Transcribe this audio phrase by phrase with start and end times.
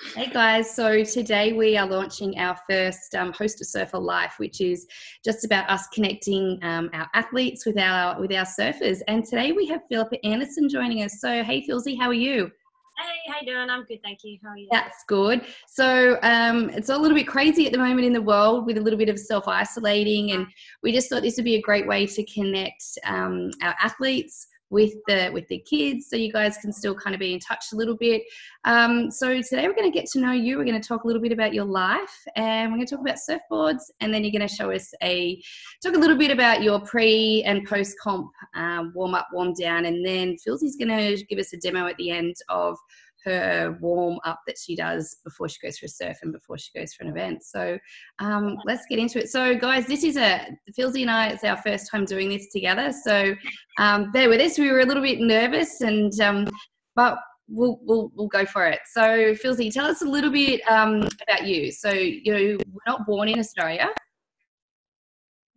[0.00, 4.60] Hey guys, so today we are launching our first um, Host a Surfer Life, which
[4.60, 4.86] is
[5.24, 9.00] just about us connecting um, our athletes with our with our surfers.
[9.08, 11.20] And today we have Philippa Anderson joining us.
[11.20, 12.48] So hey Philzy, how are you?
[12.96, 13.70] Hey, how you doing?
[13.70, 14.38] I'm good, thank you.
[14.40, 14.68] How are you?
[14.70, 15.44] That's good.
[15.66, 18.80] So um, it's a little bit crazy at the moment in the world with a
[18.80, 20.46] little bit of self isolating, and
[20.80, 24.94] we just thought this would be a great way to connect um, our athletes with
[25.06, 27.76] the with the kids so you guys can still kind of be in touch a
[27.76, 28.22] little bit.
[28.64, 30.58] Um, so today we're going to get to know you.
[30.58, 33.04] We're going to talk a little bit about your life and we're going to talk
[33.04, 35.42] about surfboards and then you're going to show us a
[35.82, 39.86] talk a little bit about your pre and post comp um, warm up warm down
[39.86, 42.78] and then Philzy's going to give us a demo at the end of
[43.24, 46.70] her warm up that she does before she goes for a surf and before she
[46.76, 47.42] goes for an event.
[47.42, 47.78] So
[48.18, 49.28] um, let's get into it.
[49.28, 50.46] So, guys, this is a
[50.78, 51.28] Philzy and I.
[51.28, 52.92] It's our first time doing this together.
[53.04, 53.34] So
[53.78, 54.58] um, bear with us.
[54.58, 56.48] We were a little bit nervous, and um,
[56.94, 57.18] but
[57.48, 58.80] we'll, we'll we'll go for it.
[58.92, 61.72] So, Philzy, tell us a little bit um, about you.
[61.72, 63.88] So, you were not born in Australia.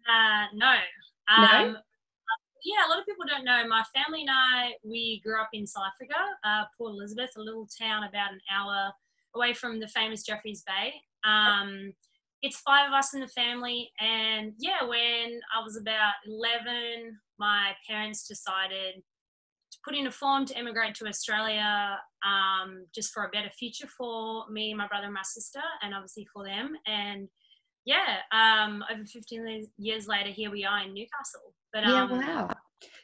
[0.07, 0.73] Uh, no.
[1.39, 1.75] No?
[2.63, 3.67] Yeah, a lot of people don't know.
[3.67, 7.67] My family and I, we grew up in South Africa, uh, Port Elizabeth, a little
[7.79, 8.91] town about an hour
[9.35, 10.93] away from the famous Jeffreys Bay.
[11.23, 11.93] Um,
[12.41, 17.71] it's five of us in the family, and yeah, when I was about 11, my
[17.87, 18.95] parents decided
[19.71, 23.87] to put in a form to emigrate to Australia um, just for a better future
[23.87, 26.73] for me, my brother, and my sister, and obviously for them.
[26.85, 27.29] And
[27.85, 31.53] yeah, um, over 15 years later, here we are in Newcastle.
[31.73, 32.49] But Yeah, um, wow.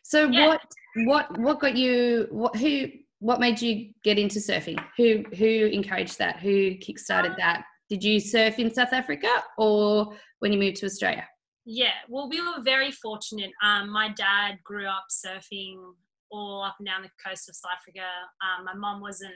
[0.04, 0.48] So yeah.
[0.48, 0.62] what
[1.06, 2.88] what what got you what who
[3.20, 4.82] what made you get into surfing?
[4.98, 6.40] Who who encouraged that?
[6.40, 7.64] Who kickstarted that?
[7.90, 11.28] Did you surf in South Africa or when you moved to Australia?
[11.66, 13.52] Yeah, well, we were very fortunate.
[13.62, 15.76] Um, my dad grew up surfing
[16.32, 18.06] all up and down the coast of South Africa.
[18.42, 19.30] Um, my mom was a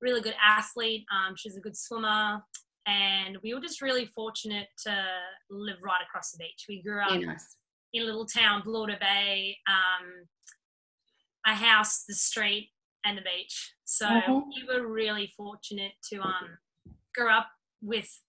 [0.00, 1.04] really good athlete.
[1.12, 2.42] Um, she was a good swimmer.
[2.86, 5.06] And we were just really fortunate to
[5.50, 6.66] live right across the beach.
[6.68, 7.56] We grew up Yeah, nice.
[7.92, 10.28] in a little town, Bluewater Bay, um,
[11.46, 12.72] a house, the street,
[13.04, 13.74] and the beach.
[13.84, 14.46] So Mhm.
[14.54, 16.58] we were really fortunate to um,
[17.14, 18.22] grow up with.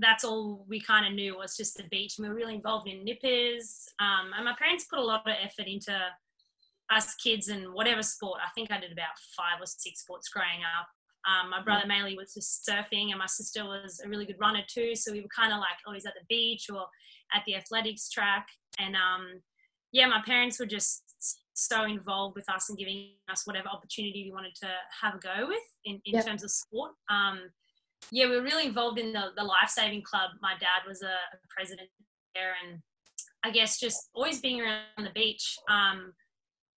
[0.00, 2.18] That's all we kind of knew was just the beach.
[2.18, 5.34] And we were really involved in nippers, um, and my parents put a lot of
[5.38, 6.16] effort into
[6.90, 8.40] us kids and whatever sport.
[8.42, 10.88] I think I did about five or six sports growing up.
[11.28, 14.62] Um, my brother mainly was just surfing, and my sister was a really good runner
[14.66, 14.94] too.
[14.94, 16.86] So we were kind of like always at the beach or
[17.34, 18.46] at the athletics track.
[18.78, 19.42] And um,
[19.92, 21.02] yeah, my parents were just
[21.54, 24.68] so involved with us and giving us whatever opportunity we wanted to
[25.02, 26.26] have a go with in, in Yep.
[26.26, 26.92] terms of sport.
[27.10, 27.40] Um,
[28.12, 30.30] yeah, we were really involved in the, the life saving club.
[30.40, 31.88] My dad was a, a president
[32.34, 32.80] there, and
[33.44, 35.56] I guess just always being around the beach.
[35.68, 36.12] Um,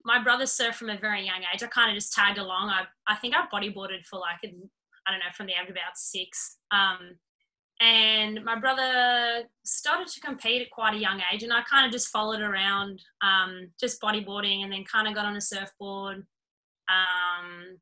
[0.05, 1.63] my brother surfed from a very young age.
[1.63, 2.69] I kind of just tagged along.
[2.69, 5.95] I, I think I bodyboarded for like, I don't know, from the age of about
[5.95, 6.57] six.
[6.71, 7.17] Um,
[7.79, 11.91] and my brother started to compete at quite a young age, and I kind of
[11.91, 16.17] just followed around, um, just bodyboarding, and then kind of got on a surfboard.
[16.87, 17.79] Um,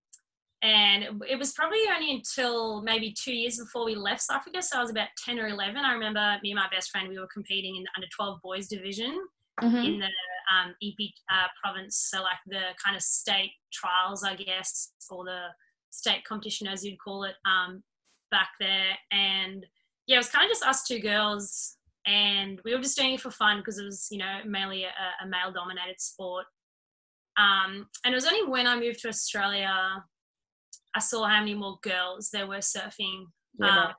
[0.62, 4.62] and it, it was probably only until maybe two years before we left South Africa.
[4.62, 5.78] So I was about 10 or 11.
[5.78, 8.68] I remember me and my best friend, we were competing in the under 12 boys
[8.68, 9.20] division
[9.62, 9.86] Mhm.
[9.86, 10.10] in the
[10.52, 11.98] um, EP uh, province.
[12.10, 15.48] So, like the kind of state trials, I guess, or the
[15.92, 17.84] state competition, as you'd call it, um,
[18.32, 18.98] back there.
[19.12, 19.66] And
[20.08, 21.78] yeah, it was kind of just us two girls.
[22.08, 24.90] And we were just doing it for fun because it was, you know, mainly a,
[25.24, 26.46] a male dominated sport.
[27.38, 30.04] Um, and it was only when I moved to Australia,
[30.96, 33.26] I saw how many more girls there were surfing.
[33.60, 33.94] Yeah, Um,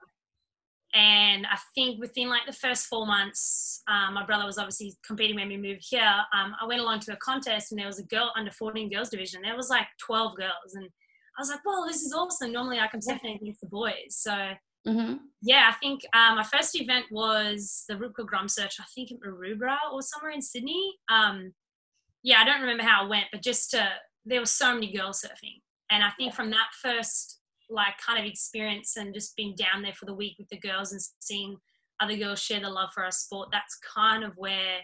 [0.94, 5.36] and I think within like the first four months, um, my brother was obviously competing
[5.36, 6.02] when we moved here.
[6.34, 9.10] Um, I went along to a contest and there was a girl under 14 girls
[9.10, 9.42] division.
[9.42, 10.74] There was like 12 girls.
[10.74, 12.52] And I was like, well, this is awesome.
[12.52, 14.16] Normally I can surfing against the boys.
[14.16, 14.52] So
[14.86, 15.18] Mhm.
[15.42, 19.18] yeah, I think um, my first event was the Rip Curl GromSearch, I think in
[19.18, 20.94] Maroubra or somewhere in Sydney.
[21.10, 21.52] Um,
[22.22, 23.88] yeah, I don't remember how it went, but just to,
[24.24, 25.60] there were so many girls surfing.
[25.90, 27.39] And I think from that first
[27.70, 30.92] like kind of experience and just being down there for the week with the girls
[30.92, 31.56] and seeing
[32.00, 34.78] other girls share the love for our sport, that's kind of where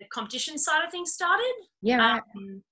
[0.00, 1.52] the competition side of things started.
[1.82, 2.22] Yeah, right.
[2.36, 2.62] Um,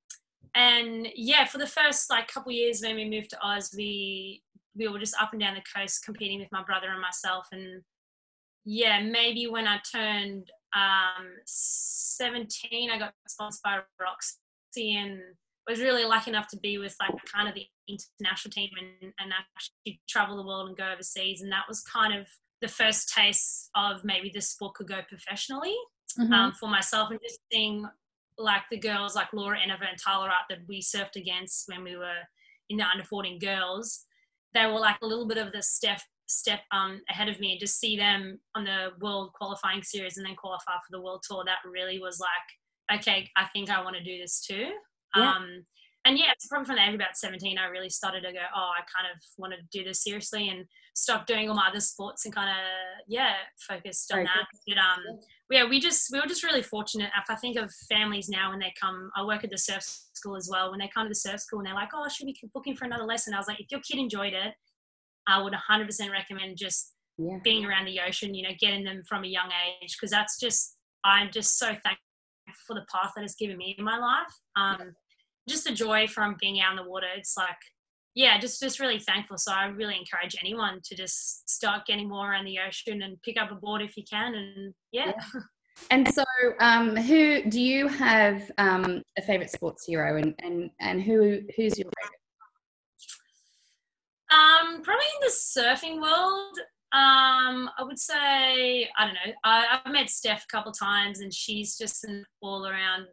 [0.55, 4.43] and yeah, for the first like couple years when we moved to Oz, we
[4.77, 7.47] we were just up and down the coast competing with my brother and myself.
[7.53, 7.83] And
[8.65, 15.21] yeah, maybe when I turned um, 17, I got sponsored by Roxy and
[15.69, 19.33] was really lucky enough to be with like kind of the international team and, and
[19.33, 21.43] actually travel the world and go overseas.
[21.43, 22.27] And that was kind of
[22.63, 25.77] the first taste of maybe this sport could go professionally
[26.19, 26.33] Mhm.
[26.33, 27.87] um, for myself and just seeing
[28.39, 31.97] like the girls like Laura Enever and Tyler Wright that we surfed against when we
[31.97, 32.21] were
[32.71, 34.05] in the under 14 girls.
[34.55, 37.61] they were like a little bit of the step step um, ahead of me and
[37.61, 41.43] just see them on the world qualifying series and then qualify for the world tour
[41.45, 44.71] that really was like okay i think i want to do this too
[45.17, 45.33] yeah.
[45.33, 45.65] um,
[46.09, 48.71] and yeah, it's probably from the age about 17, I really started to go, oh,
[48.75, 50.65] I kind of want to do this seriously and
[50.95, 52.57] stop doing all my other sports and kind of,
[53.07, 53.35] yeah,
[53.69, 54.47] focused on that.
[54.67, 55.19] But, um,
[55.51, 57.11] yeah, we just, we were just really fortunate.
[57.15, 59.83] If I think of families now when they come, I work at the surf
[60.15, 60.71] school as well.
[60.71, 62.75] When they come to the surf school and they're like, oh, I should be booking
[62.75, 63.35] for another lesson.
[63.35, 64.55] I was like, if your kid enjoyed it,
[65.27, 67.37] I would 100% recommend just yeah.
[67.45, 69.51] being around the ocean, you know, getting them from a young
[69.83, 69.95] age.
[70.01, 72.08] Cause that's just, I'm just so thankful
[72.67, 74.33] for the path that it's given me in my life.
[74.57, 74.93] Um,
[75.49, 77.07] just the joy from being out in the water.
[77.17, 77.57] It's like,
[78.15, 79.39] yeah, just just really thankful.
[79.39, 83.41] So I really encourage anyone to just start getting more around the ocean and pick
[83.41, 84.35] up a board if you can.
[84.35, 85.13] And yeah.
[85.35, 85.41] yeah.
[85.93, 86.25] And so,
[86.61, 91.79] um, who do you have um, a favorite sports hero, and and and who who's
[91.79, 92.19] your favorite?
[94.31, 96.59] Um, probably in the surfing world.
[96.91, 99.35] Um, I would say I don't know.
[99.45, 103.07] I, have met Steph a couple times, and she's just an all around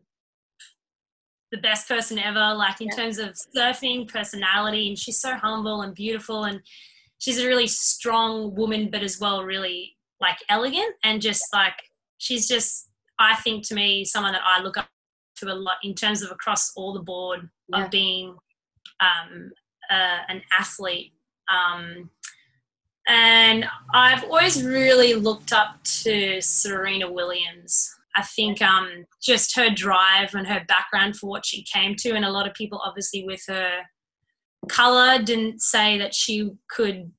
[1.51, 2.95] the best person ever, like in yeah.
[2.95, 4.89] terms of surfing personality.
[4.89, 6.45] And she's so humble and beautiful.
[6.45, 6.59] And
[7.17, 11.75] she's a really strong woman, but as well, really like elegant and just like
[12.17, 12.89] she's just,
[13.19, 14.87] I think to me, someone that I look up
[15.37, 17.83] to a lot in terms of across all the board yeah.
[17.83, 18.35] of being
[18.99, 19.51] um,
[19.89, 21.13] uh, an athlete.
[21.47, 22.09] Um,
[23.07, 27.89] and I've always really looked up to Serena Williams.
[28.17, 32.25] I think um, just her drive and her background for what she came to, and
[32.25, 33.81] a lot of people obviously with her
[34.69, 37.11] color didn't say that she could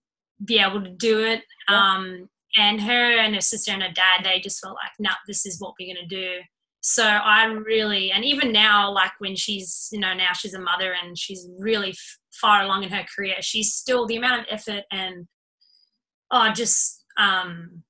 [0.44, 1.42] be able to do it.
[1.68, 5.44] Um, and her and her sister and her dad, they just felt like, nah, this
[5.44, 6.40] is what we're going to do.
[6.80, 10.94] So I really, and even now, like when she's, you know, now she's a mother
[11.02, 14.84] and she's really f- far along in her career, she's still the amount of effort
[14.92, 15.26] and,
[16.30, 17.82] oh, just, um,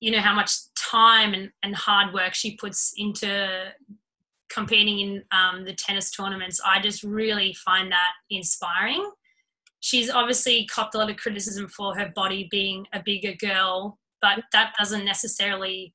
[0.00, 3.72] you know how much time and, and hard work she puts into
[4.48, 6.60] competing in um, the tennis tournaments.
[6.64, 9.10] I just really find that inspiring.
[9.80, 14.42] She's obviously copped a lot of criticism for her body being a bigger girl but
[14.52, 15.94] that doesn't necessarily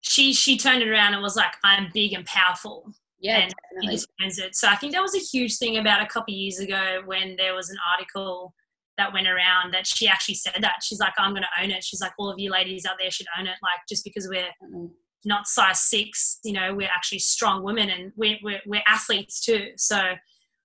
[0.00, 2.92] she she turned it around and was like i'm big and powerful.
[3.18, 4.44] Yeah and definitely.
[4.44, 4.56] it.
[4.56, 7.54] So i think that was a huge thing about a couple years ago when there
[7.54, 8.54] was an article
[8.98, 10.76] that went around that she actually said that.
[10.82, 11.84] She's like, I'm going to own it.
[11.84, 13.56] She's like, all of you ladies out there should own it.
[13.62, 14.86] Like, just because we're mm-hmm.
[15.24, 19.70] not size six, you know, we're actually strong women and we're, we're, we're athletes too.
[19.76, 19.96] So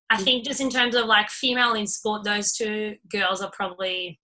[0.10, 0.24] I mm.
[0.24, 4.20] think just in terms of like female in sport, those two girls are probably,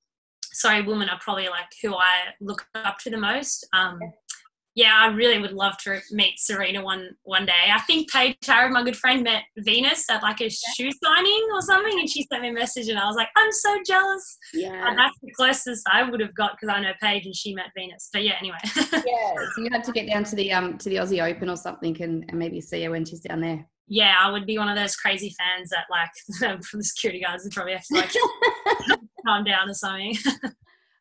[0.54, 3.68] sorry, women are probably like who I look up to the most.
[3.74, 4.09] Um, yeah,
[4.95, 7.71] I really would love to meet Serena one one day.
[7.74, 11.62] I think Paige Hareb, my good friend, met Venus at like a shoe signing or
[11.62, 14.38] something, and she sent me a message, and I was like, I'm so jealous.
[14.53, 17.56] Yeah, and that's the closest I would have got because I know Paige and she
[17.56, 18.09] met Venus.
[18.13, 18.57] But yeah, anyway.
[18.75, 21.57] yeah, so you had to get down to the um to the Aussie Open or
[21.57, 23.65] something, and, and maybe see her when she's down there.
[23.88, 27.44] Yeah, I would be one of those crazy fans that like from the security guards
[27.44, 30.15] would probably have to like calm down or something.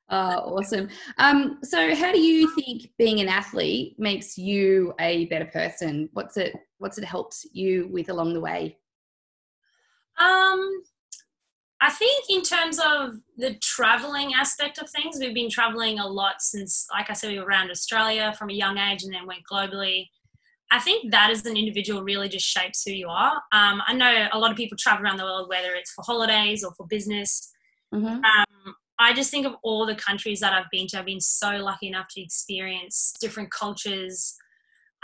[0.09, 0.89] Uh, awesome.
[1.19, 6.09] Um, so, how do you think being an athlete makes you a better person?
[6.13, 8.79] What's it What's it helped you with along the way?
[10.19, 10.83] Um,
[11.81, 16.41] I think in terms of the traveling aspect of things, we've been traveling a lot
[16.41, 19.43] since, like I said, we were around Australia from a young age and then went
[19.51, 20.09] globally.
[20.71, 23.35] I think that as an individual really just shapes who you are.
[23.53, 26.65] Um, I know a lot of people travel around the world, whether it's for holidays
[26.65, 27.53] or for business.
[27.95, 28.25] Mm-hmm.
[28.25, 28.46] Um,
[28.99, 30.99] I just think of all the countries that I've been to.
[30.99, 34.35] I've been so lucky enough to experience different cultures,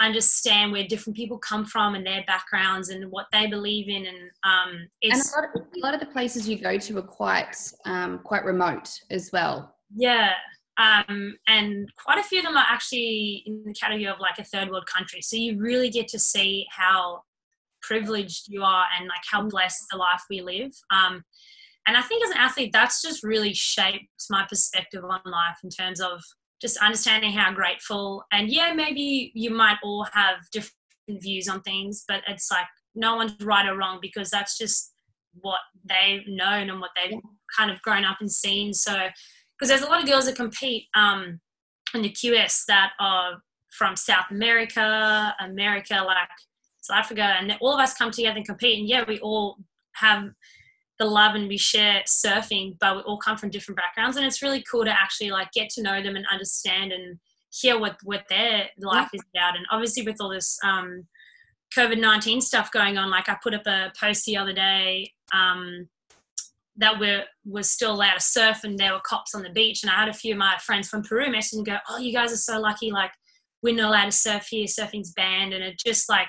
[0.01, 4.07] understand where different people come from and their backgrounds and what they believe in.
[4.07, 6.99] And um, it's and a lot, of, a lot, of, the places you go to
[6.99, 9.75] are quite um, quite remote as well.
[9.95, 10.33] Yeah,
[10.79, 14.45] um, and quite a few of them are actually in the category of like a
[14.45, 15.21] third world country.
[15.21, 17.23] So you really get to see how
[17.83, 19.51] privileged you are and like how mm.
[19.51, 20.73] blessed the life we live.
[20.91, 21.25] Um,
[21.87, 25.71] and I think as an athlete, that's just really shaped my perspective on life in
[25.71, 26.23] terms of
[26.61, 28.25] just understanding how grateful.
[28.33, 30.75] And yeah, maybe you might all have different
[31.09, 34.93] views on things, but it's like no one's right or wrong because that's just
[35.41, 37.19] what they've known and what they've
[37.57, 38.73] kind of grown up and seen.
[38.73, 38.93] So,
[39.59, 41.41] because there's a lot of girls that compete um,
[41.95, 46.29] in the QS that are from South America, America, like
[46.81, 48.79] South Africa, and all of us come together and compete.
[48.79, 49.57] And yeah, we all
[49.95, 50.25] have
[51.03, 54.43] the love and we share surfing, but we all come from different backgrounds, and it's
[54.43, 57.19] really cool to actually like get to know them and understand and
[57.51, 59.57] hear what what their life is about.
[59.57, 61.07] And obviously, with all this um,
[61.77, 65.13] COVID nineteen stuff going on, like I put up a post the other day.
[65.35, 65.89] Um,
[66.77, 69.83] that we were was still allowed to surf and there were cops on the beach
[69.83, 72.15] and I had a few of my friends from Peru message and go, Oh, you
[72.15, 73.11] guys are so lucky, like
[73.63, 76.29] we're not allowed to surf here, surfing's banned and it just like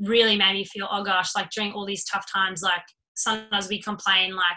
[0.00, 2.82] really made me feel, oh gosh, like during all these tough times, like
[3.14, 4.56] sometimes we complain like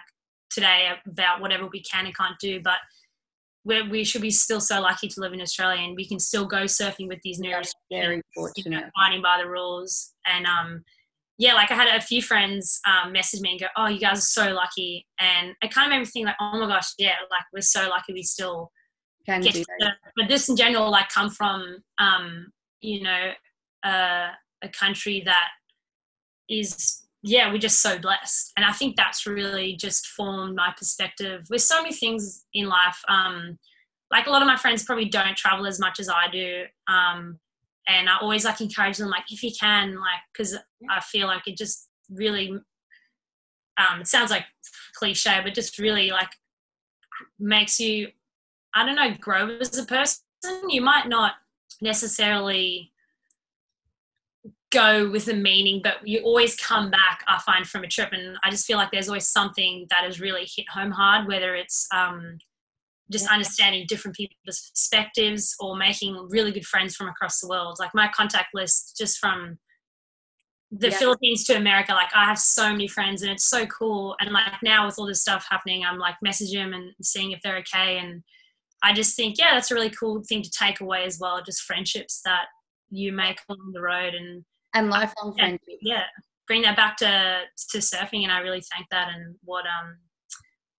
[0.49, 2.77] today about whatever we can and can't do, but
[3.63, 6.45] we we should be still so lucky to live in Australia and we can still
[6.45, 7.53] go surfing with these new
[7.91, 8.65] very fortunate.
[8.65, 10.83] You know, fighting by the rules and um
[11.39, 14.17] yeah, like I had a few friends um, message me and go, "Oh, you guys
[14.17, 17.13] are so lucky," and it kind of made me think like, "Oh my gosh, yeah,
[17.29, 18.71] like we're so lucky we still
[19.25, 19.65] can get." To,
[20.15, 22.47] but this in general, like, come from um,
[22.81, 23.31] you know
[23.83, 24.29] uh,
[24.63, 25.49] a country that
[26.49, 31.45] is yeah, we're just so blessed, and I think that's really just formed my perspective
[31.49, 32.99] with so many things in life.
[33.09, 33.57] Um,
[34.09, 36.63] like a lot of my friends probably don't travel as much as I do.
[36.87, 37.39] Um,
[37.87, 40.57] and I always like encourage them like if you can like because
[40.89, 42.51] I feel like it just really
[43.77, 44.45] um it sounds like
[44.95, 46.29] cliche but just really like
[47.39, 48.09] makes you
[48.75, 50.21] I don't know grow as a person
[50.69, 51.33] you might not
[51.81, 52.91] necessarily
[54.71, 58.37] go with a meaning but you always come back I find from a trip and
[58.43, 61.87] I just feel like there's always something that has really hit home hard whether it's
[61.95, 62.37] um
[63.11, 63.33] just yeah.
[63.33, 67.77] understanding different people's perspectives or making really good friends from across the world.
[67.79, 69.57] Like my contact list, just from
[70.71, 70.97] the yeah.
[70.97, 74.15] Philippines to America, like I have so many friends and it's so cool.
[74.19, 77.41] And like now with all this stuff happening, I'm like messaging them and seeing if
[77.41, 77.99] they're okay.
[77.99, 78.23] And
[78.83, 81.41] I just think, yeah, that's a really cool thing to take away as well.
[81.41, 82.45] Just friendships that
[82.89, 84.43] you make along the road and
[84.77, 85.57] and lifelong yeah.
[85.81, 86.03] Yeah,
[86.47, 87.41] bring that back to
[87.71, 89.97] to surfing, and I really thank that and what um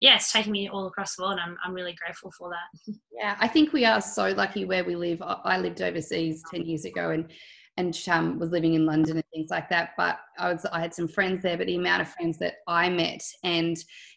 [0.00, 1.40] yeah, it's taken me all across the world.
[1.42, 2.94] I'm, I'm really grateful for that.
[3.10, 5.20] Yeah, I think we are so lucky where we live.
[5.22, 7.32] I lived overseas 10 years ago and
[7.76, 9.90] and Chum was living in London and things like that.
[9.96, 12.88] But I was I had some friends there, but the amount of friends that I
[12.88, 13.76] met and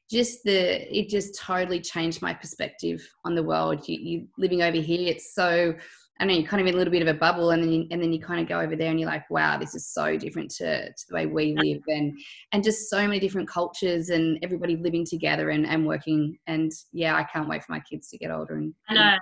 [0.09, 3.87] just the it just totally changed my perspective on the world.
[3.87, 5.73] You, you living over here, it's so
[6.21, 7.87] I know you're kind of in a little bit of a bubble, and then you,
[7.89, 10.15] and then you kind of go over there and you're like, wow, this is so
[10.15, 12.15] different to, to the way we live, and
[12.51, 16.37] and just so many different cultures and everybody living together and, and working.
[16.45, 19.17] And yeah, I can't wait for my kids to get older and, I know.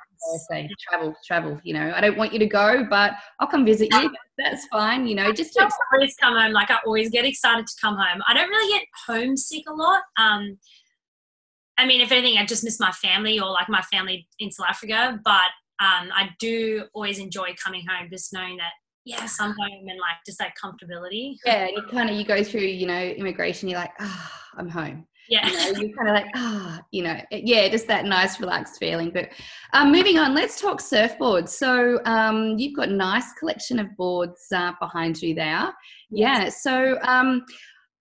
[0.49, 1.57] say travel, travel.
[1.63, 4.11] You know, I don't want you to go, but I'll come visit you.
[4.37, 5.07] That's fine.
[5.07, 6.51] You know, just to always come home.
[6.51, 8.21] Like I always get excited to come home.
[8.27, 10.01] I don't really get homesick a lot.
[10.17, 10.57] Um,
[11.77, 14.67] I mean, if anything, I just miss my family or like my family in South
[14.67, 18.71] Africa, but um, I do always enjoy coming home, just knowing that
[19.05, 21.35] yes, I'm home and like just that comfortability.
[21.45, 23.69] Yeah, you kind of you go through, you know, immigration.
[23.69, 25.05] You're like, ah, oh, I'm home.
[25.29, 28.77] Yeah, you you're kind of like, ah, oh, you know, yeah, just that nice, relaxed
[28.79, 29.11] feeling.
[29.11, 29.29] But
[29.73, 31.49] um, moving on, let's talk surfboards.
[31.49, 35.71] So um, you've got a nice collection of boards uh, behind you there.
[36.09, 36.49] Yeah.
[36.49, 37.45] So um,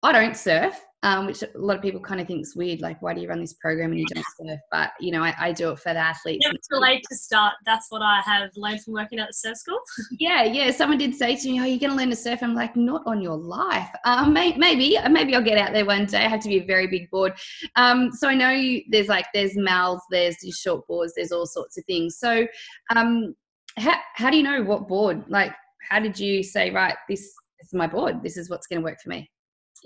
[0.04, 2.82] I don't surf um, which a lot of people kind of think is weird.
[2.82, 4.60] Like, why do you run this program and you don't surf?
[4.72, 6.46] But you know, I, I do it for the athletes.
[6.52, 7.54] It's too late to start.
[7.66, 9.80] That's what I have learned from working at the surf school.
[10.20, 10.70] yeah, yeah.
[10.72, 13.04] Someone did say to me, "Oh, you're going to learn to surf." I'm like, not
[13.06, 13.90] on your life.
[14.04, 16.26] Um, may, maybe, maybe I'll get out there one day.
[16.26, 17.34] I have to be a very big board.
[17.78, 21.46] Um, so I know you, there's like there's mals, there's these short boards, there's all
[21.46, 22.18] sorts of things.
[22.18, 22.46] So,
[22.94, 23.34] um,
[23.78, 25.24] how how do you know what board?
[25.30, 25.54] Like,
[25.90, 27.22] how did you say, right, this,
[27.62, 28.22] this is my board.
[28.24, 29.30] This is what's going to work for me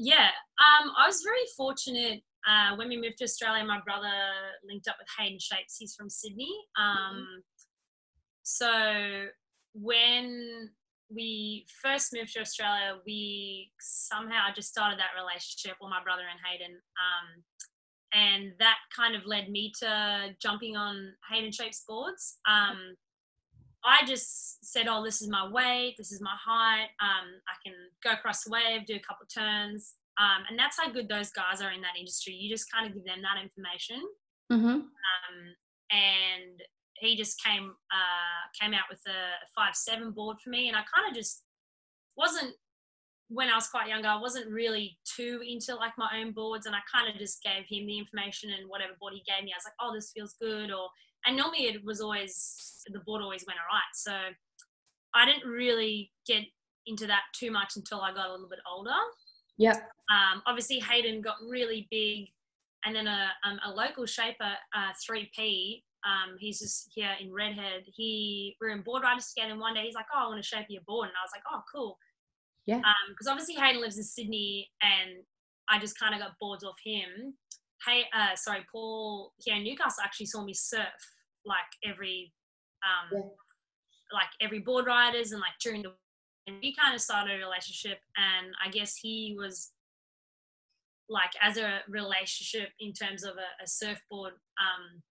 [0.02, 3.64] yeah, um, I was very fortunate uh, when we moved to Australia.
[3.64, 4.10] My brother
[4.68, 5.78] linked up with Hayden Shapes.
[5.78, 6.52] He's from Sydney.
[6.76, 7.40] Um, mm-hmm.
[8.42, 9.28] So
[9.76, 10.72] when
[11.14, 16.40] we first moved to Australia, we somehow just started that relationship with my brother and
[16.50, 16.76] Hayden.
[16.98, 17.44] Um,
[18.14, 22.40] and that kind of led me to jumping on Hayden Shapes boards.
[22.50, 22.96] Um,
[23.84, 26.90] I just said, oh, this is my weight, this is my height.
[27.02, 27.74] Um, I can
[28.04, 29.96] go across the wave, do a couple of turns.
[30.20, 32.34] Um, and that's how good those guys are in that industry.
[32.34, 34.04] You just kind of give them that information.
[34.52, 34.68] Mm-hmm.
[34.68, 35.38] Um,
[35.92, 36.62] and
[37.00, 40.82] he just came uh, came out with a five seven board for me, and I
[40.94, 41.44] kind of just
[42.16, 42.54] wasn't
[43.30, 44.10] when I was quite younger.
[44.10, 47.66] I wasn't really too into like my own boards, and I kind of just gave
[47.68, 49.54] him the information and whatever board he gave me.
[49.54, 50.90] I was like, oh, this feels good, or
[51.26, 53.82] and normally it was always the board always went all right.
[53.94, 54.12] So
[55.14, 56.44] I didn't really get
[56.88, 58.92] into that too much until I got a little bit older.
[59.58, 59.76] Yep.
[60.10, 62.28] Um, obviously, Hayden got really big,
[62.86, 67.84] and then a, um, a local shaper, uh, 3P, um, he's just here in Redhead.
[67.86, 70.42] He we are in board riders together, and one day he's like, "Oh, I want
[70.42, 71.98] to shape your board," and I was like, "Oh, cool."
[72.66, 72.82] Yeah.
[73.10, 75.24] Because um, obviously Hayden lives in Sydney, and
[75.70, 77.36] I just kind of got boards off him
[77.86, 80.88] hey, uh, sorry, Paul here in Newcastle actually saw me surf
[81.46, 82.34] like every,
[82.84, 83.30] um, yeah.
[84.14, 85.92] like every board riders and like during the,
[86.48, 88.00] and we kind of started a relationship.
[88.18, 89.72] And I guess he was
[91.10, 95.02] like as a relationship in terms of a, a surfboard um,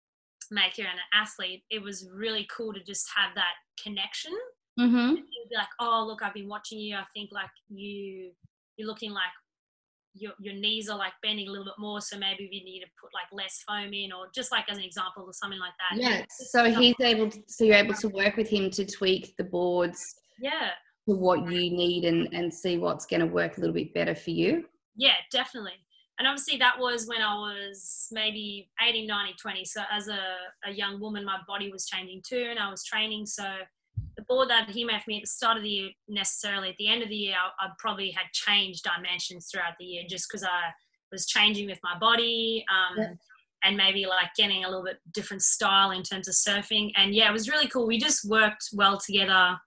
[0.51, 4.33] maker and an athlete, it was really cool to just have that connection.
[4.79, 5.15] Mm-hmm.
[5.15, 6.97] Be like, oh look, I've been watching you.
[6.97, 8.31] I think like you
[8.77, 9.35] you're looking like
[10.15, 12.87] your, your knees are like bending a little bit more so maybe we need to
[13.01, 16.01] put like less foam in or just like as an example or something like that.
[16.01, 19.45] Yeah so he's able to, so you're able to work with him to tweak the
[19.45, 20.71] boards yeah.
[21.09, 24.15] to what you need and and see what's going to work a little bit better
[24.15, 24.65] for you.
[24.97, 25.75] Yeah definitely.
[26.19, 30.21] And obviously that was when i was maybe 18 19 20 so as a,
[30.67, 33.27] a young woman my body was changing too and i was training.
[33.27, 33.45] So
[34.31, 36.89] board that he made for me at the start of the year necessarily at the
[36.89, 40.45] end of the year I, I probably had changed dimensions throughout the year just because
[40.45, 40.71] I
[41.11, 43.13] was changing with my body um, yeah.
[43.65, 46.93] and maybe like getting a little bit different style in terms of surfing.
[46.97, 47.87] And yeah it was really cool.
[47.87, 49.59] We just worked well together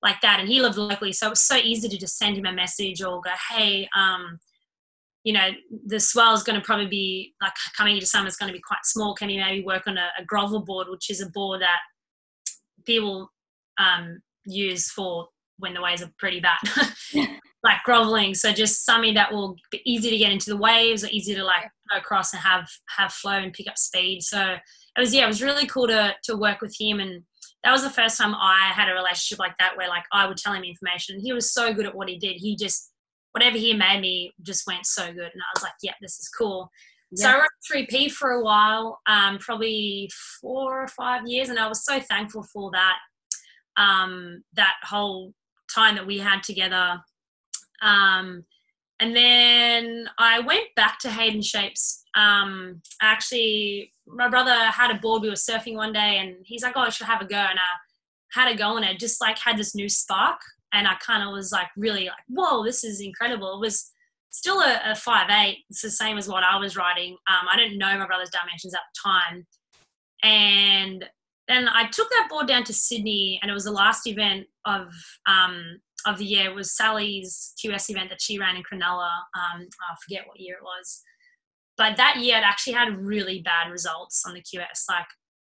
[0.00, 2.46] like that and he lived locally so it was so easy to just send him
[2.46, 4.38] a message or go hey um,
[5.24, 5.50] you know
[5.86, 8.62] the swell is going to probably be like coming into summer is going to be
[8.66, 9.14] quite small.
[9.14, 11.80] Can you maybe work on a, a grovel board which is a board that
[12.86, 13.30] people
[13.78, 16.58] um, use for when the waves are pretty bad,
[17.64, 18.34] like groveling.
[18.34, 21.44] So just something that will be easy to get into the waves or easy to
[21.44, 24.22] like go across and have have flow and pick up speed.
[24.22, 27.22] So it was yeah, it was really cool to to work with him and
[27.64, 30.36] that was the first time I had a relationship like that where like I would
[30.36, 31.20] tell him information.
[31.20, 32.36] He was so good at what he did.
[32.36, 32.92] He just
[33.32, 35.30] whatever he made me just went so good.
[35.32, 36.70] And I was like, yeah, this is cool.
[37.10, 37.24] Yeah.
[37.24, 41.68] So I wrote 3P for a while, um, probably four or five years, and I
[41.68, 42.96] was so thankful for that
[43.78, 45.32] um, that whole
[45.74, 47.00] time that we had together.
[47.80, 48.44] Um,
[49.00, 52.04] and then I went back to Hayden Shapes.
[52.16, 55.22] Um, actually, my brother had a board.
[55.22, 57.58] We were surfing one day, and he's like, "Oh, I should have a go." And
[57.58, 58.98] I had a go on it.
[58.98, 60.40] Just like had this new spark,
[60.72, 63.92] and I kind of was like, really like, "Whoa, this is incredible!" It was
[64.30, 65.58] still a, a five eight.
[65.70, 67.12] It's the same as what I was riding.
[67.30, 69.46] Um, I didn't know my brother's dimensions at the time,
[70.24, 71.08] and
[71.48, 74.88] then I took that board down to Sydney, and it was the last event of
[75.26, 76.50] um, of the year.
[76.50, 79.10] It was Sally's QS event that she ran in Cronulla.
[79.34, 81.02] Um, I forget what year it was,
[81.78, 84.84] but that year it actually had really bad results on the QS.
[84.90, 85.06] Like,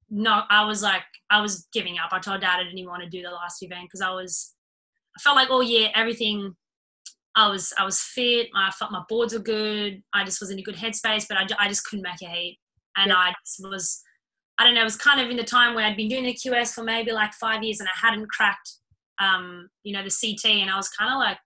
[0.08, 2.12] no, I was like, I was giving up.
[2.12, 4.54] I told Dad I didn't even want to do the last event because I was,
[5.16, 6.54] I felt like, oh yeah, everything.
[7.36, 8.48] I was I was fit.
[8.56, 10.02] I felt my boards were good.
[10.12, 12.58] I just was in a good headspace, but I, I just couldn't make a heat,
[12.96, 13.16] and yeah.
[13.16, 14.02] I was
[14.60, 16.34] I don't know, it was kind of in the time where I'd been doing the
[16.34, 18.74] QS for maybe like five years and I hadn't cracked,
[19.18, 20.52] um, you know, the CT.
[20.52, 21.38] And I was kind of like,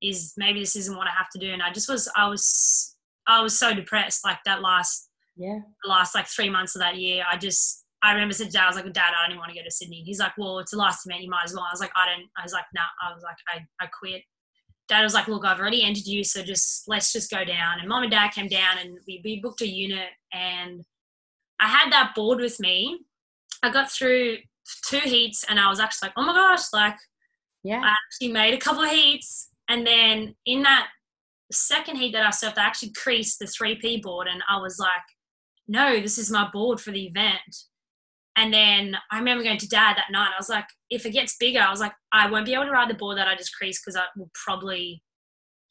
[0.00, 1.52] is maybe this isn't what I have to do.
[1.52, 6.14] And I just was, I was, I was so depressed like that last, yeah, last
[6.14, 7.24] like three months of that year.
[7.28, 9.58] I just, I remember said to dad, I was like, dad, I don't want to
[9.58, 10.04] go to Sydney.
[10.06, 11.24] He's like, well, it's the last event.
[11.24, 11.64] You might as well.
[11.64, 13.10] I was like, I don't, I was like, no, nah.
[13.10, 14.22] I was like, I, I quit.
[14.88, 16.22] Dad was like, look, I've already entered you.
[16.22, 17.80] So just, let's just go down.
[17.80, 20.84] And mom and dad came down and we, we booked a unit and
[21.60, 23.00] I had that board with me.
[23.62, 24.38] I got through
[24.86, 26.96] two heats and I was actually like, oh my gosh, like,
[27.62, 29.50] yeah, I actually made a couple of heats.
[29.68, 30.88] And then in that
[31.50, 34.90] second heat that I surfed, I actually creased the 3P board and I was like,
[35.66, 37.40] no, this is my board for the event.
[38.36, 40.32] And then I remember going to dad that night.
[40.34, 42.70] I was like, if it gets bigger, I was like, I won't be able to
[42.70, 45.02] ride the board that I just creased because I will probably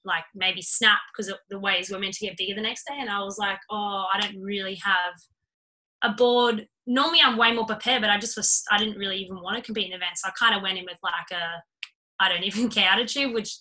[0.06, 2.98] like maybe snap because the waves were meant to get bigger the next day.
[2.98, 5.14] And I was like, oh, I don't really have
[6.04, 6.68] a board.
[6.86, 9.64] Normally, I'm way more prepared, but I just was I didn't really even want to
[9.64, 10.22] compete in events.
[10.26, 11.64] I kind of went in with like a
[12.20, 13.58] I don't even care attitude, which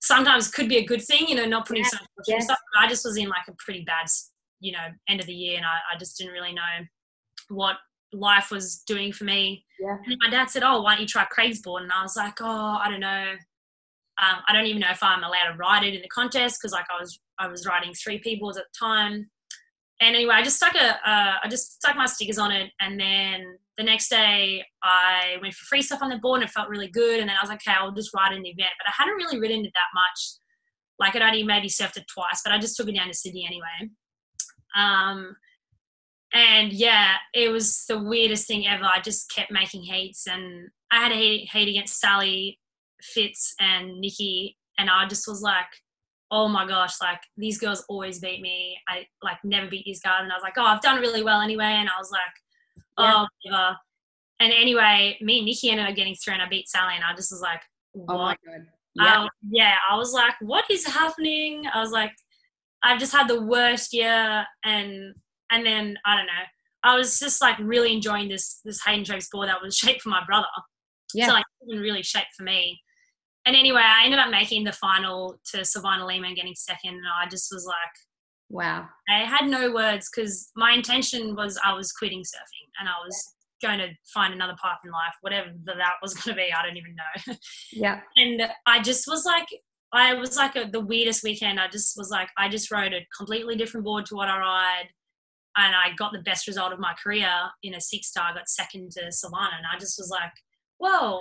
[0.00, 2.40] sometimes could be a good thing, you know, not putting yeah, so much yeah.
[2.40, 2.58] stuff.
[2.78, 4.06] I just was in like a pretty bad,
[4.60, 6.86] you know, end of the year, and I, I just didn't really know
[7.48, 7.76] what
[8.12, 9.64] life was doing for me.
[9.80, 9.96] Yeah.
[10.06, 12.40] And my dad said, "Oh, why don't you try Craig's board?" And I was like,
[12.40, 13.32] "Oh, I don't know.
[14.22, 16.72] Um, I don't even know if I'm allowed to ride it in the contest because
[16.72, 19.28] like I was I was riding 3P boards at the time
[20.00, 22.98] and anyway, I just stuck a, uh, I just stuck my stickers on it, and
[22.98, 23.44] then
[23.78, 26.88] the next day I went for free stuff on the board, and it felt really
[26.88, 27.20] good.
[27.20, 29.40] And then I was like, okay, I'll just in the event, but I hadn't really
[29.40, 30.34] ridden it that much.
[30.98, 33.46] Like I'd only maybe surfed it twice, but I just took it down to Sydney
[33.46, 33.90] anyway.
[34.76, 35.36] Um,
[36.32, 38.84] and yeah, it was the weirdest thing ever.
[38.84, 42.60] I just kept making heats, and I had a heat, heat against Sally,
[43.02, 45.66] Fitz, and Nikki, and I just was like,
[46.34, 48.76] oh my gosh, like these girls always beat me.
[48.88, 50.22] I like never beat these guys.
[50.22, 51.76] And I was like, oh, I've done really well anyway.
[51.78, 52.20] And I was like,
[52.98, 53.74] oh, yeah.
[54.40, 56.94] And anyway, me and Nikki ended up getting through and I beat Sally.
[56.96, 57.60] And I just was like,
[57.92, 58.14] what?
[58.14, 58.66] Oh my God.
[58.96, 59.22] Yeah.
[59.22, 59.76] Um, yeah.
[59.88, 61.66] I was like, what is happening?
[61.72, 62.10] I was like,
[62.82, 64.44] I've just had the worst year.
[64.64, 65.14] And,
[65.52, 66.32] and then I don't know.
[66.82, 70.08] I was just like really enjoying this, this Hayden Shapes board that was shaped for
[70.08, 70.46] my brother.
[71.14, 71.28] Yeah.
[71.28, 72.80] So like, it really shaped for me.
[73.46, 76.94] And anyway, I ended up making the final to Silvana Lima and getting second.
[76.94, 77.76] And I just was like,
[78.48, 78.86] wow.
[79.08, 83.34] I had no words because my intention was I was quitting surfing and I was
[83.62, 86.52] going to find another path in life, whatever that was going to be.
[86.52, 87.34] I don't even know.
[87.72, 88.00] Yeah.
[88.16, 89.46] and I just was like,
[89.92, 91.60] I was like a, the weirdest weekend.
[91.60, 94.88] I just was like, I just rode a completely different board to what I ride.
[95.56, 97.30] And I got the best result of my career
[97.62, 98.30] in a six star.
[98.30, 99.56] I got second to Silvana.
[99.56, 100.32] And I just was like,
[100.78, 101.20] whoa.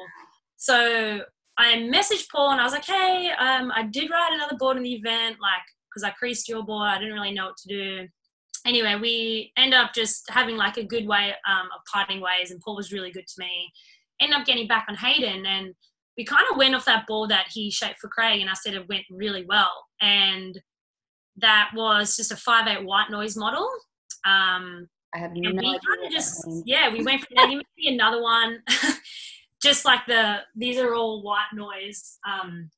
[0.58, 1.22] So
[1.58, 4.84] I messaged Paul and I was like, hey, um, I did ride another board in
[4.84, 6.88] the event, like, because I creased your board.
[6.88, 8.08] I didn't really know what to do.
[8.66, 12.62] Anyway, we end up just having like a good way um, of parting ways, and
[12.62, 13.72] Paul was really good to me.
[14.22, 15.74] End up getting back on Hayden, and
[16.18, 18.74] we kind of went off that board that he shaped for Craig, and I said
[18.74, 19.86] it went really well.
[20.02, 20.60] And
[21.38, 23.70] that was just a five eight white noise model.
[24.26, 25.80] Um, I have and no we idea.
[25.88, 28.63] kind of just yeah we went from that to another one
[29.63, 32.69] just like the these are all white noise um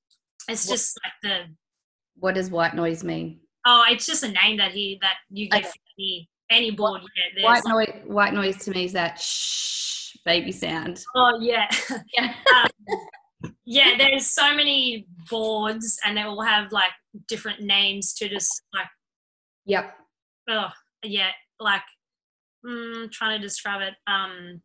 [0.48, 1.38] it's What- just like the
[2.18, 3.40] What does white noise mean?
[3.66, 5.72] oh it's just a name that he that you give Okay.
[6.00, 7.02] any any board
[7.36, 8.04] yeah White like- noise.
[8.06, 11.04] White noise to me is that shh baby sound.
[11.16, 11.68] oh yeah
[12.18, 12.34] Yeah.
[13.66, 16.92] yeah there's so many boards and they all have like
[17.28, 18.88] different names to just like
[19.66, 19.94] Yep.
[20.50, 20.70] oh
[21.04, 21.82] yeah like
[22.66, 24.62] mm, trying to describe it um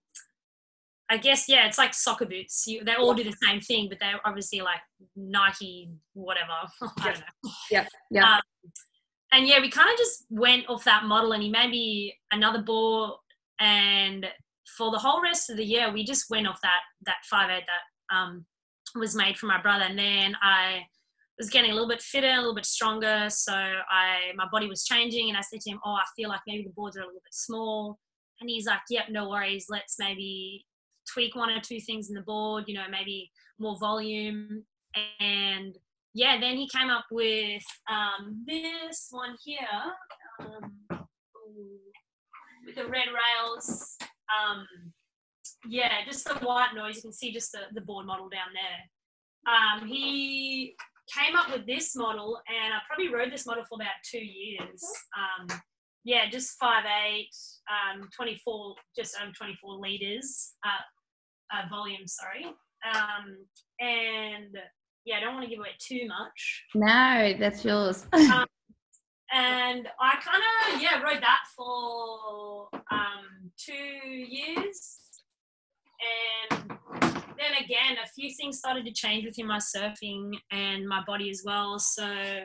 [1.10, 3.98] i guess yeah it's like soccer boots you, they all do the same thing but
[4.00, 4.80] they're obviously like
[5.16, 6.52] nike whatever
[6.98, 7.88] i don't know Yep.
[8.10, 8.24] Yep.
[8.24, 8.40] Um,
[9.32, 12.62] and yeah we kind of just went off that model and he made me another
[12.62, 13.12] board
[13.58, 14.26] and
[14.76, 17.64] for the whole rest of the year we just went off that that five eight
[17.66, 18.44] that um
[18.96, 20.80] was made for my brother and then i
[21.40, 23.26] was getting a little bit fitter, a little bit stronger.
[23.30, 26.40] So I, my body was changing, and I said to him, "Oh, I feel like
[26.46, 27.98] maybe the boards are a little bit small."
[28.40, 29.66] And he's like, "Yep, no worries.
[29.70, 30.66] Let's maybe
[31.12, 32.64] tweak one or two things in the board.
[32.66, 34.64] You know, maybe more volume."
[35.20, 35.76] And
[36.14, 39.58] yeah, then he came up with um, this one here
[40.40, 41.06] um,
[42.66, 43.96] with the red rails.
[44.30, 44.66] Um,
[45.68, 46.96] yeah, just the white noise.
[46.96, 49.54] You can see just the, the board model down there.
[49.54, 50.74] Um, he
[51.16, 54.82] came up with this model, and I probably rode this model for about two years.
[55.16, 55.60] Um,
[56.04, 57.28] yeah, just five eight,
[57.68, 60.82] um, 24, just over 24 liters, uh,
[61.52, 62.44] uh, volume, sorry.
[62.44, 63.46] Um,
[63.80, 64.56] and
[65.04, 66.64] yeah, I don't want to give away too much.
[66.74, 68.06] no, that's yours.
[69.32, 70.42] And I kind
[70.74, 74.98] of, yeah, rode that for um, two years.
[76.50, 76.70] And
[77.38, 81.42] then again, a few things started to change within my surfing and my body as
[81.44, 81.78] well.
[81.78, 82.40] So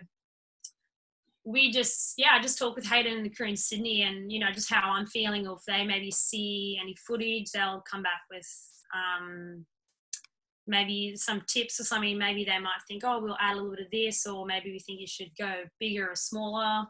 [1.43, 4.39] we just, yeah, I just talked with Hayden and the crew in Sydney and, you
[4.39, 5.47] know, just how I'm feeling.
[5.47, 8.47] Or if they maybe see any footage, they'll come back with
[8.95, 9.65] um,
[10.67, 12.17] maybe some tips or something.
[12.17, 14.79] Maybe they might think, oh, we'll add a little bit of this, or maybe we
[14.79, 16.85] think you should go bigger or smaller.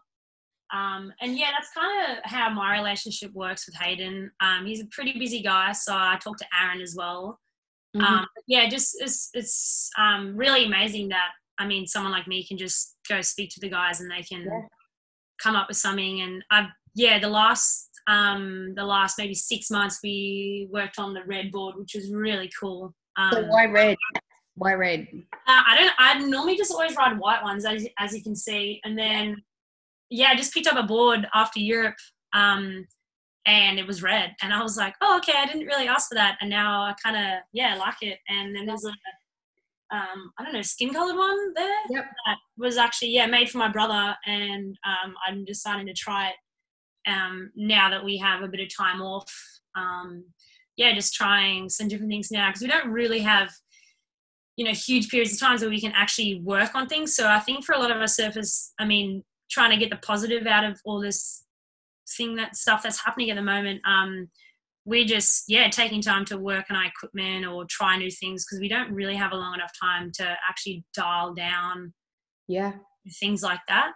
[0.73, 4.31] Um, and yeah, that's kind of how my relationship works with Hayden.
[4.39, 7.39] Um, he's a pretty busy guy, so I talk to Aaron as well.
[7.95, 8.03] Mhm.
[8.03, 12.57] Um, yeah, just it's it's um, really amazing that I mean someone like me can
[12.57, 14.67] just go speak to the guys and they can Yeah.
[15.41, 16.21] come up with something.
[16.21, 21.23] And I've yeah, the last um, the last maybe six months we worked on the
[21.25, 22.93] red board, which was really cool.
[23.17, 23.97] Um, so why red?
[24.55, 25.07] Why red?
[25.47, 25.93] uh, I don't.
[25.97, 29.37] I normally just always ride white ones, as as you can see, and then
[30.09, 31.95] yeah, I just picked up a board after Europe,
[32.33, 32.85] um,
[33.45, 36.15] and it was red, and I was like, oh, okay, I didn't really ask for
[36.15, 38.19] that, and now I kind of yeah like it.
[38.29, 38.93] And then there's a
[39.95, 42.05] um, I don't know skin colored one there Yep.
[42.25, 46.35] that was actually yeah made for my brother, and um, I'm deciding to try it
[47.07, 49.33] um, now that we have a bit of time off.
[49.75, 50.25] Um,
[50.77, 53.51] yeah, just trying some different things now because we don't really have
[54.57, 57.39] you know huge periods of times where we can actually work on things so i
[57.39, 60.63] think for a lot of our surfers i mean trying to get the positive out
[60.63, 61.43] of all this
[62.17, 64.29] thing that stuff that's happening at the moment um
[64.85, 68.59] we're just yeah taking time to work on our equipment or try new things because
[68.61, 71.93] we don't really have a long enough time to actually dial down
[72.47, 72.73] Yeah.
[73.19, 73.91] things like that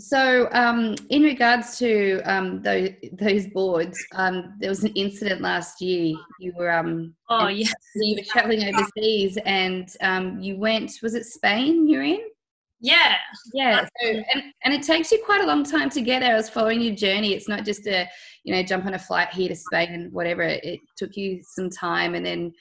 [0.00, 5.80] So, um, in regards to um, those those boards, um, there was an incident last
[5.82, 6.16] year.
[6.40, 10.92] You were um, oh And- yeah you were traveling overseas, and um, you went.
[11.02, 11.86] Was it Spain?
[11.88, 12.20] You're in?
[12.84, 13.14] yeah
[13.54, 13.84] Yeah.
[14.00, 16.32] So, and, and it takes you quite a long time to get there.
[16.32, 17.32] I was following your journey.
[17.34, 18.08] It's not just a
[18.44, 20.42] you know jump on a flight here to Spain and whatever.
[20.42, 22.52] It took you some time, and then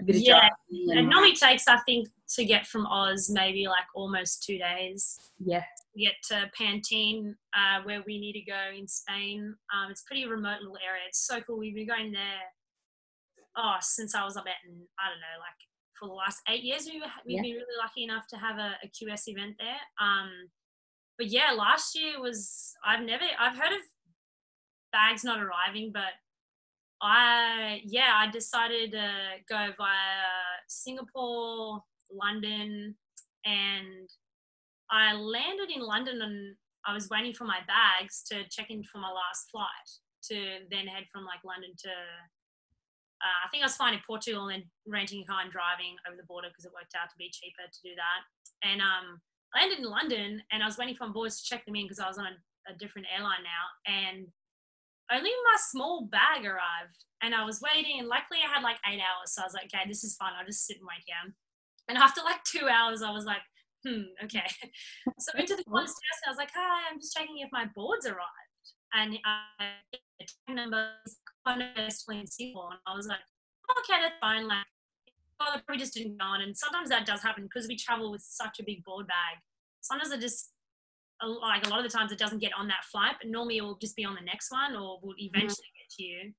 [0.00, 0.32] a bit of Yeah.
[0.70, 5.18] driving it normally takes i think to get from oz maybe like almost two days
[5.38, 5.64] yeah.
[5.96, 9.54] get to Pantin, uh, where we need to go in Spain.
[9.74, 11.02] Um, it's a pretty remote little area.
[11.08, 11.58] It's so cool.
[11.58, 12.42] We've been going there,
[13.56, 15.58] oh, since I was about, in, I don't know, like
[15.98, 16.86] for the last eight years.
[16.86, 17.42] We were, we've yeah.
[17.42, 19.80] been really lucky enough to have a, a QS event there.
[20.00, 20.30] Um,
[21.18, 23.82] but yeah, last year was I've never I've heard of
[24.92, 26.14] bags not arriving, but
[27.02, 29.10] I yeah I decided to
[29.48, 30.28] go via
[30.68, 32.94] Singapore, London,
[33.44, 34.08] and
[34.90, 38.98] I landed in London and I was waiting for my bags to check in for
[38.98, 39.88] my last flight
[40.32, 41.92] to then head from like London to
[43.18, 46.14] uh, I think I was flying in Portugal and renting a car and driving over
[46.14, 48.22] the border because it worked out to be cheaper to do that.
[48.62, 49.18] And um,
[49.54, 51.86] I landed in London and I was waiting for my boys to check them in
[51.90, 52.34] because I was on a,
[52.70, 53.64] a, different airline now.
[53.90, 54.30] And
[55.10, 57.02] only my small bag arrived.
[57.18, 57.98] And I was waiting.
[57.98, 59.34] And luckily, I had like eight hours.
[59.34, 60.38] So I was like, okay, this is fun.
[60.38, 61.34] I'll just sit and wait here.
[61.88, 63.42] And after like two hours, I was like,
[63.86, 64.44] hmm, okay.
[65.18, 65.96] so into the desk,
[66.26, 68.22] I was like, hi, I'm just checking if my boards arrived.
[68.94, 70.90] And I number
[72.26, 72.70] Singapore.
[72.70, 73.18] And I was like,
[73.70, 74.46] oh, okay, that's fine.
[74.48, 74.64] Like,
[75.38, 76.40] they probably just didn't go on.
[76.42, 79.38] And sometimes that does happen because we travel with such a big board bag.
[79.80, 80.52] Sometimes it just,
[81.22, 83.62] like a lot of the times it doesn't get on that flight, but normally it
[83.62, 85.34] will just be on the next one or will mm-hmm.
[85.34, 86.32] eventually get to you.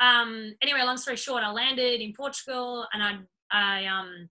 [0.00, 3.18] Um, anyway, long story short, I landed in Portugal and I,
[3.52, 4.28] I um,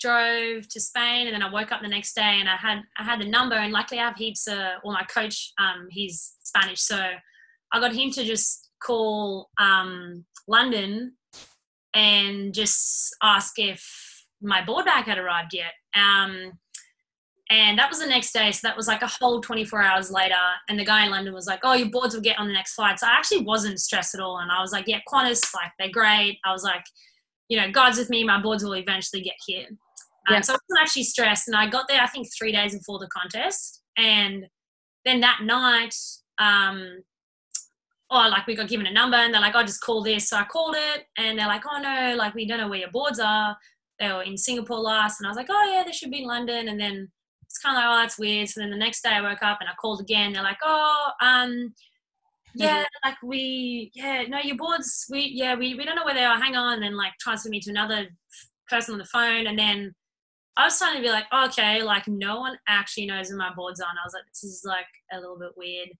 [0.00, 3.04] drove to Spain and then I woke up the next day and I had I
[3.04, 6.80] had the number and luckily I have heaps of well my coach um he's Spanish
[6.80, 6.98] so
[7.72, 11.14] I got him to just call um, London
[11.94, 13.84] and just ask if
[14.40, 15.72] my board bag had arrived yet.
[15.94, 16.52] Um,
[17.48, 18.50] and that was the next day.
[18.50, 20.34] So that was like a whole 24 hours later.
[20.68, 22.74] And the guy in London was like, Oh, your boards will get on the next
[22.74, 22.98] flight.
[22.98, 24.38] So I actually wasn't stressed at all.
[24.38, 26.38] And I was like, Yeah, Qantas, like, they're great.
[26.44, 26.84] I was like,
[27.48, 28.24] You know, God's with me.
[28.24, 29.66] My boards will eventually get here.
[30.30, 30.36] Yeah.
[30.36, 31.48] Um, so I wasn't actually stressed.
[31.48, 33.82] And I got there, I think, three days before the contest.
[33.96, 34.46] And
[35.04, 35.94] then that night,
[36.38, 37.02] um,
[38.10, 40.28] oh, like we got given a number and they're like, oh, just call this.
[40.28, 42.90] So I called it and they're like, oh no, like we don't know where your
[42.90, 43.56] boards are.
[43.98, 45.20] They were in Singapore last.
[45.20, 46.68] And I was like, oh yeah, they should be in London.
[46.68, 47.10] And then
[47.44, 48.48] it's kind of like, oh, that's weird.
[48.48, 50.32] So then the next day I woke up and I called again.
[50.32, 51.72] They're like, oh, um,
[52.56, 53.08] yeah, mm-hmm.
[53.08, 56.40] like we, yeah, no, your boards, we, yeah, we, we don't know where they are.
[56.40, 56.74] Hang on.
[56.74, 58.08] And then like transfer me to another
[58.68, 59.46] person on the phone.
[59.46, 59.94] And then
[60.56, 63.52] I was starting to be like, oh, okay, like no one actually knows where my
[63.54, 63.88] boards are.
[63.88, 65.90] And I was like, this is like a little bit weird.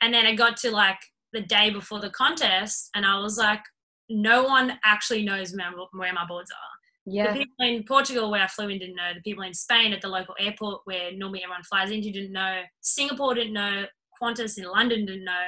[0.00, 0.98] And then it got to like
[1.34, 3.60] the day before the contest, and I was like,
[4.08, 7.12] no one actually knows where my boards are.
[7.12, 7.32] Yeah.
[7.32, 9.12] The people in Portugal where I flew in didn't know.
[9.14, 12.62] The people in Spain at the local airport where normally everyone flies into didn't know.
[12.80, 13.84] Singapore didn't know.
[14.22, 15.46] Qantas in London didn't know.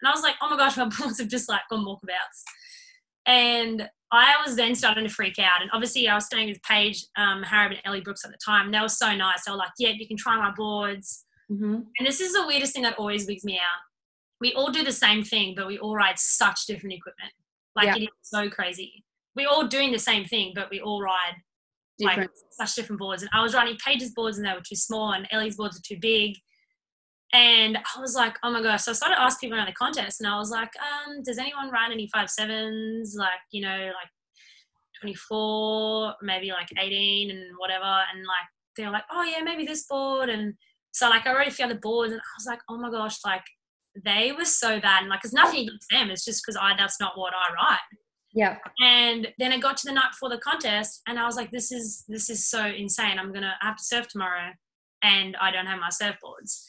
[0.00, 2.42] And I was like, oh my gosh, my boards have just like gone walkabouts.
[3.26, 5.62] And I was then starting to freak out.
[5.62, 8.66] And obviously, I was staying with Paige, um, Hareb, and Ellie Brooks at the time.
[8.66, 9.44] And they were so nice.
[9.44, 11.24] They were like, yeah, you can try my boards.
[11.50, 11.74] Mm-hmm.
[11.98, 13.80] And this is the weirdest thing that always wigs me out
[14.40, 17.32] we all do the same thing, but we all ride such different equipment.
[17.74, 17.96] Like yeah.
[17.96, 19.04] it is so crazy.
[19.34, 21.36] We're all doing the same thing, but we all ride
[21.98, 22.30] different.
[22.58, 23.22] like such different boards.
[23.22, 25.82] And I was riding Paige's boards and they were too small, and Ellie's boards are
[25.82, 26.36] too big.
[27.32, 28.84] And I was like, oh my gosh.
[28.84, 31.70] So I started asking people around the contest, and I was like, um, does anyone
[31.70, 33.16] ride any five sevens?
[33.18, 34.10] Like, you know, like
[35.00, 37.84] 24, maybe like 18 and whatever.
[37.84, 40.28] And like, they're like, oh yeah, maybe this board.
[40.28, 40.54] And
[40.92, 43.44] so like, I already found the boards, and I was like, oh my gosh, like
[44.04, 45.02] they were so bad.
[45.02, 46.10] And like, it's nothing against them.
[46.10, 47.78] It's just because I that's not what I write.
[48.32, 48.58] Yeah.
[48.80, 51.72] And then it got to the night before the contest, and I was like, this
[51.72, 53.18] is this is so insane.
[53.18, 54.50] I'm gonna have to surf tomorrow,
[55.02, 56.66] and I don't have my surfboards.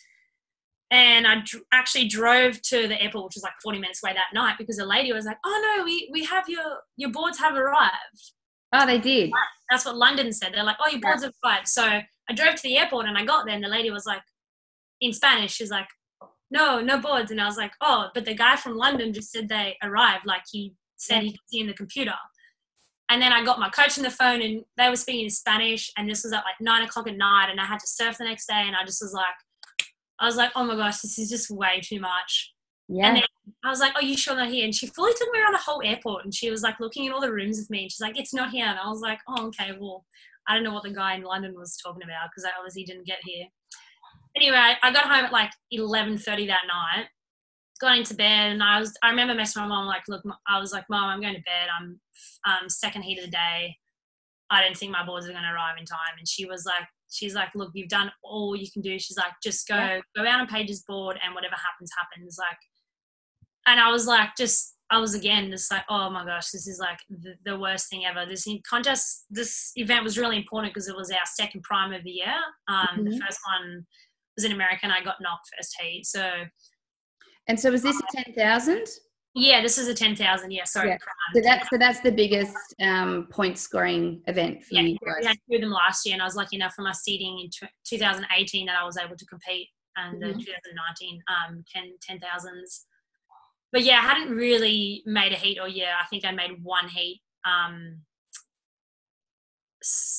[0.90, 4.34] And I dr- actually drove to the airport, which was like 40 minutes away that
[4.34, 7.56] night, because the lady was like, "Oh no, we we have your your boards have
[7.56, 8.32] arrived."
[8.74, 9.32] Oh, they did.
[9.70, 10.54] That's what London said.
[10.54, 13.26] They're like, "Oh, your boards have arrived." So I drove to the airport, and I
[13.26, 14.22] got there, and the lady was like,
[15.02, 15.88] in Spanish, she's like,
[16.50, 17.32] no, no boards.
[17.32, 20.26] And I was like, oh, but the guy from London just said they arrived.
[20.26, 22.16] Like he said he could see in the computer.
[23.10, 25.92] And then I got my coach on the phone and they were speaking in Spanish.
[25.98, 27.50] And this was at like nine o'clock at night.
[27.50, 28.64] And I had to surf the next day.
[28.66, 29.26] And I just was like,
[30.20, 32.54] I was like, oh my gosh, this is just way too much.
[32.88, 33.08] Yeah.
[33.08, 33.24] And then
[33.64, 34.66] I was like, oh, you sure not here?
[34.66, 36.24] And she fully took me around the whole airport.
[36.24, 37.84] And she was like looking in all the rooms with me.
[37.84, 38.66] And she's like, it's not here.
[38.66, 40.06] And I was like, oh, okay, well,
[40.48, 43.06] I don't know what the guy in London was talking about because I obviously didn't
[43.06, 43.46] get here
[44.38, 47.08] anyway, I got home at like eleven thirty that night.
[47.80, 48.98] Got into bed and I was.
[49.04, 51.68] I remember messaging my mom like, "Look, I was like, Mom, I'm going to bed.
[51.80, 52.00] I'm
[52.46, 53.76] um, second heat of the day.
[54.50, 56.88] I don't think my boards are going to arrive in time." And she was like,
[57.10, 60.00] "She's like, look, you've done all you can do." She's like, "Just go, yeah.
[60.16, 62.58] go out on Paige's board, and whatever happens, happens." Like,
[63.66, 66.80] and I was like, just I was again just like, oh my gosh, this is
[66.80, 68.26] like the, the worst thing ever.
[68.26, 72.12] This contest, this event was really important because it was our second prime of the
[72.12, 72.36] year.
[72.68, 73.06] Um, mm-hmm.
[73.06, 73.86] The first one
[74.36, 76.06] was in America and I got knocked first heat.
[76.06, 76.32] So.
[77.50, 78.86] And so was this a 10,000?
[79.40, 80.50] Yeah, this is a ten thousand.
[80.50, 80.90] Yeah, sorry.
[80.90, 80.98] Yeah.
[81.36, 85.28] So that's so that's the biggest um, point scoring event for yeah, you we guys.
[85.28, 87.50] had two of them last year, and I was lucky enough for my seeding in
[87.52, 90.40] tw 2018 that I was able to compete, and the Mhm.
[90.40, 92.88] 2019 um, 10 ten thousands.
[93.72, 95.92] But yeah, I hadn't really made a heat or year.
[96.02, 98.02] I think I made one heat, um,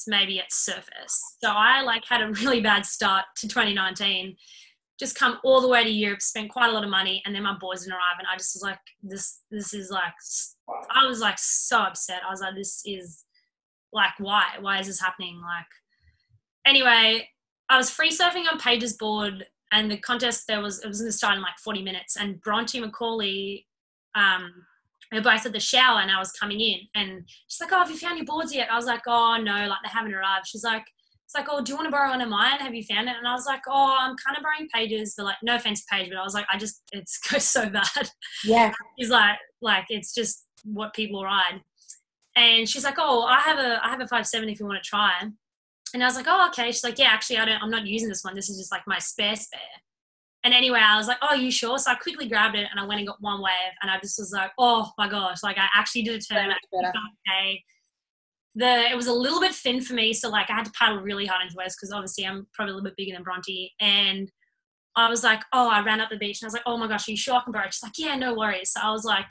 [0.06, 1.18] maybe at Surfest.
[1.42, 4.36] So I like had a really bad start to 2019.
[4.98, 7.42] Just come all the way to Europe, spent quite a lot of money, and then
[7.44, 10.12] my boys didn't arrive, and I just was like, this, this is like,
[10.90, 12.22] I was like so upset.
[12.26, 13.24] I was like, this is
[13.92, 15.40] like, why, why is this happening?
[15.40, 15.66] Like,
[16.66, 17.28] anyway,
[17.68, 21.12] I was free surfing on Paige's board, and the contest there was it was going
[21.12, 23.66] to start in like 40 minutes, and Bronte Macaulay,
[24.14, 24.52] um,
[25.12, 27.78] we were both at the shower, and I was coming in, and she's like, "Oh,
[27.78, 30.46] have you found your boards yet?" I was like, "Oh no, like they haven't arrived."
[30.46, 30.84] She's like,
[31.28, 32.58] "It's like, oh, do you want to borrow one of mine?
[32.58, 35.24] Have you found it?" And I was like, "Oh, I'm kind of borrowing Paige's, but
[35.24, 38.10] like, no offense, Paige, but I was like, I just it goes so bad."
[38.44, 38.72] Yeah.
[38.98, 41.60] she's like like it's just what people ride
[42.36, 44.88] and she's like oh i have a i have a 570 if you want to
[44.88, 45.12] try
[45.94, 48.08] and i was like oh okay she's like yeah actually i don't i'm not using
[48.08, 49.60] this one this is just like my spare spare
[50.44, 52.84] and anyway i was like oh you sure so i quickly grabbed it and i
[52.86, 55.66] went and got one wave and i just was like oh my gosh like i
[55.74, 56.92] actually did a So turn better.
[57.28, 57.62] okay
[58.58, 61.00] the it was a little bit thin for me so like i had to paddle
[61.00, 64.30] really hard into waves because obviously i'm probably a little bit bigger than bronte and
[64.98, 66.88] I was like, oh, I ran up the beach and I was like, oh my
[66.88, 67.66] gosh, are you sure I can borrow?
[67.66, 68.72] She's like, yeah, no worries.
[68.72, 69.26] So I was like,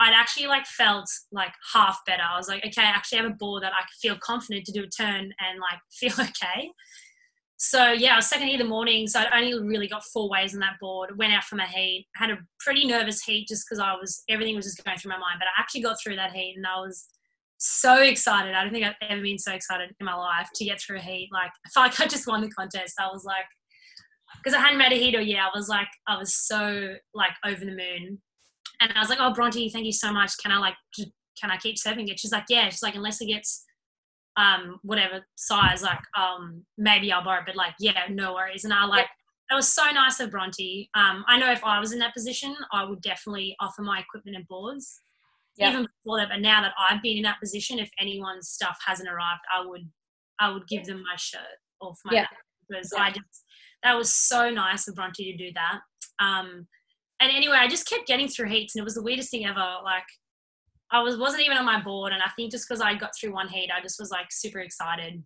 [0.00, 2.22] I'd actually like felt like half better.
[2.22, 4.84] I was like, okay, I actually have a board that I feel confident to do
[4.84, 6.70] a turn and like feel okay.
[7.56, 10.28] So yeah, I was second heat of the morning, so I'd only really got four
[10.28, 11.18] waves on that board.
[11.18, 14.54] Went out for my heat, had a pretty nervous heat just because I was everything
[14.54, 15.38] was just going through my mind.
[15.40, 17.08] But I actually got through that heat and I was
[17.58, 18.54] so excited.
[18.54, 21.02] I don't think I've ever been so excited in my life to get through a
[21.02, 21.28] heat.
[21.32, 22.94] Like I felt like I just won the contest.
[22.98, 23.44] I was like,
[24.42, 27.32] because I hadn't made a heat or yeah, I was like, I was so like
[27.44, 28.20] over the moon.
[28.80, 30.32] And I was like, oh, Bronte, thank you so much.
[30.40, 32.20] Can I like, can I keep serving it?
[32.20, 32.68] She's like, yeah.
[32.68, 33.64] She's like, unless it gets
[34.36, 37.46] um whatever size, like um maybe I'll borrow it.
[37.46, 38.64] But like, yeah, no worries.
[38.64, 39.06] And I like,
[39.50, 40.90] that was so nice of Bronte.
[40.94, 44.36] Um, I know if I was in that position, I would definitely offer my equipment
[44.36, 45.00] and boards.
[45.58, 45.70] Yeah.
[45.70, 49.08] Even before that, but now that I've been in that position, if anyone's stuff hasn't
[49.08, 49.90] arrived, I would,
[50.38, 51.40] I would give them my shirt
[51.80, 52.22] off my Yeah.
[52.22, 52.28] bag
[52.68, 53.02] because Yeah.
[53.02, 53.44] I just
[53.82, 55.80] that was so nice of Bronte to do that.
[56.20, 56.66] Um,
[57.20, 59.76] and anyway, I just kept getting through heats, and it was the weirdest thing ever.
[59.84, 60.04] Like,
[60.90, 63.32] I was wasn't even on my board, and I think just because I got through
[63.32, 65.22] one heat, I just was like super excited.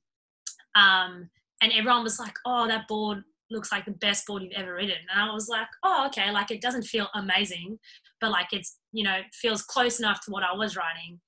[0.75, 1.31] Um,
[1.62, 4.97] and everyone was like, "Oh, that board looks like the best board you've ever ridden,"
[5.11, 7.79] and I was like, "Oh, okay." Like, it doesn't feel amazing,
[8.23, 11.21] but like it's you know feels close enough to what I was writing,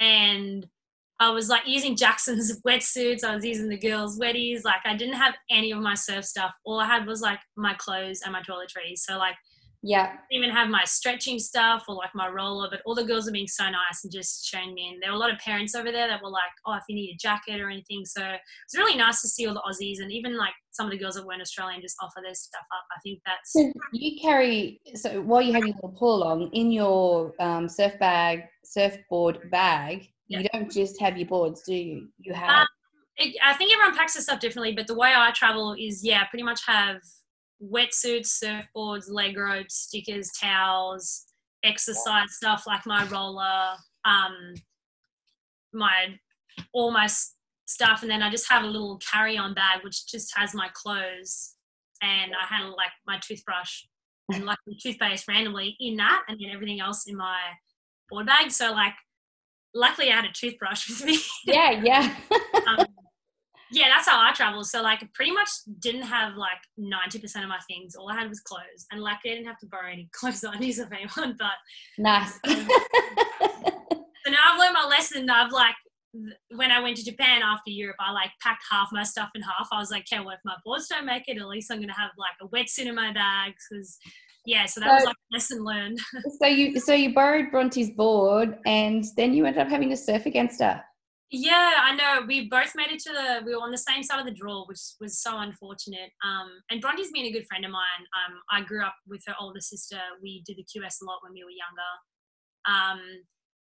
[0.00, 0.66] and
[1.20, 3.22] I was like using Jackson's wetsuits.
[3.22, 4.64] I was using the girls' wetties.
[4.64, 6.52] Like I didn't have any of my surf stuff.
[6.64, 8.98] All I had was like my clothes and my toiletries.
[8.98, 9.36] So like
[9.82, 10.12] Yeah.
[10.30, 12.68] Didn't even have my stretching stuff or like my roller.
[12.70, 14.90] But all the girls were being so nice and just showing me.
[14.92, 16.94] And there were a lot of parents over there that were like, "Oh, if you
[16.94, 20.12] need a jacket or anything." So it's really nice to see all the Aussies and
[20.12, 22.84] even like some of the girls that weren't Australian just offer their stuff up.
[22.94, 26.70] I think that's So you carry so while you have your little pull along in
[26.70, 32.08] your um, surf bag, surfboard bag, you don't just have your boards, do you?
[32.18, 32.66] You have Um,
[33.16, 36.24] it, I think everyone packs their stuff differently, but the way I travel is yeah,
[36.26, 37.00] pretty much have
[37.62, 41.26] wetsuits, surfboards, leg ropes, stickers, towels,
[41.64, 44.54] exercise stuff like my roller, um,
[45.72, 46.06] my
[46.72, 47.08] all my
[47.66, 51.54] stuff, and then I just have a little carry-on bag which just has my clothes,
[52.02, 53.84] and I had like my toothbrush
[54.32, 57.38] and like the toothpaste randomly in that, and then everything else in my
[58.08, 58.50] board bag.
[58.50, 58.94] So like,
[59.74, 61.18] luckily I had a toothbrush with me.
[61.46, 62.14] yeah, yeah.
[62.68, 62.86] um,
[63.72, 64.64] yeah, that's how I travel.
[64.64, 65.48] So like, pretty much
[65.80, 67.94] didn't have like ninety percent of my things.
[67.94, 70.58] All I had was clothes, and luckily I didn't have to borrow any clothes I
[70.58, 71.36] used of anyone.
[71.38, 71.52] But
[71.98, 72.38] nice.
[73.42, 73.56] Um,
[74.26, 75.30] so now I've learned my lesson.
[75.30, 75.74] I've like
[76.50, 79.68] when I went to Japan after Europe, I like packed half my stuff in half.
[79.72, 81.94] I was like, okay, well if my boards don't make it, at least I'm gonna
[81.94, 83.98] have like a wetsuit in my bag because
[84.46, 84.66] yeah.
[84.66, 85.98] So that was like a lesson learned.
[86.40, 90.26] so you so you borrowed Bronte's board and then you ended up having to surf
[90.26, 90.82] against her.
[91.32, 92.26] Yeah, I know.
[92.26, 93.42] We both made it to the.
[93.46, 96.10] We were on the same side of the draw, which was so unfortunate.
[96.24, 98.02] Um, and Bronte's been a good friend of mine.
[98.18, 99.98] Um, I grew up with her older sister.
[100.20, 101.92] We did the QS a lot when we were younger.
[102.66, 103.00] Um,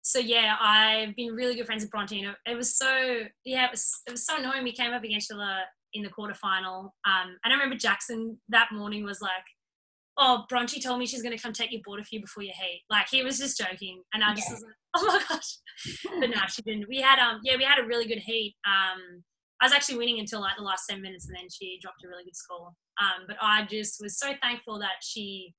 [0.02, 2.20] so yeah, I've been really good friends with Bronte.
[2.22, 4.62] And it, was so yeah, it was it was so annoying.
[4.62, 5.60] We came up against each other
[5.94, 6.90] in the quarterfinal.
[7.06, 9.32] Um, and I remember Jackson that morning was like,
[10.18, 12.54] "Oh, Bronte told me she's going to come take your board off you before your
[12.54, 14.54] heat." Like he was just joking, and I just Yeah.
[14.54, 15.56] was like, "Oh my gosh."
[16.20, 16.88] but no, she didn't.
[16.88, 18.56] We had um yeah, we had a really good heat.
[18.66, 19.22] Um,
[19.60, 22.08] I was actually winning until like the last seven minutes, and then she dropped a
[22.08, 22.68] really good score.
[23.00, 25.54] Um, but I just was so thankful that she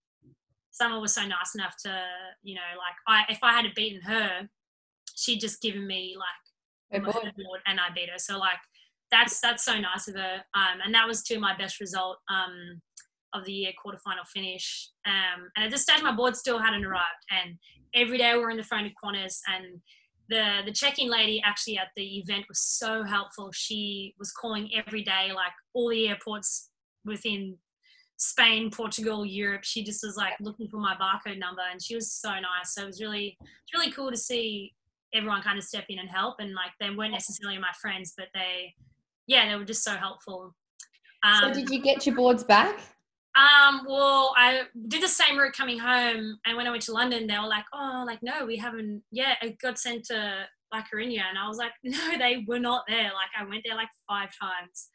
[0.71, 2.03] Summer was so nice enough to,
[2.43, 4.47] you know, like I if I had beaten her,
[5.15, 7.33] she'd just given me like Her board.
[7.35, 8.19] board and I beat her.
[8.19, 8.59] So like
[9.09, 10.43] that's that's so nice of her.
[10.53, 12.79] Um, and that was to my best result um,
[13.37, 14.89] of the year quarterfinal finish.
[15.05, 17.23] Um, and at this stage, my board still hadn't arrived.
[17.31, 17.57] And
[17.93, 19.79] every day we we're in the phone to Qantas, and
[20.29, 23.51] the the check-in lady actually at the event was so helpful.
[23.53, 26.69] She was calling every day, like all the airports
[27.05, 27.57] within
[28.17, 29.63] Spain, Portugal, Europe.
[29.63, 32.73] She just was like looking for my barcode number, and she was so nice.
[32.73, 34.73] So it was really it's really cool to see
[35.13, 36.35] everyone kind of step in and help.
[36.39, 38.73] And like they weren't necessarily my friends, but they
[39.27, 40.55] yeah, they were just so helpful.
[41.39, 42.79] so Um, did you get your boards back?
[43.37, 47.27] Um, well, I did the same route coming home, and when I went to London,
[47.27, 51.21] they were like, "Oh, like no, we haven't yet." It got sent to La Coruña,
[51.29, 54.29] and I was like, "No, they were not there." Like I went there like five
[54.41, 54.89] times.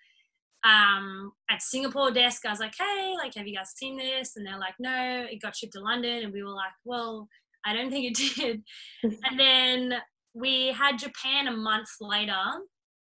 [0.64, 4.45] Um, at Singapore desk, I was like, "Hey, like, have you guys seen this?" And
[4.45, 7.28] they're like, "No, it got shipped to London," and we were like, "Well,
[7.64, 8.62] I don't think it did."
[9.05, 9.95] and then
[10.34, 12.43] we had Japan a month later,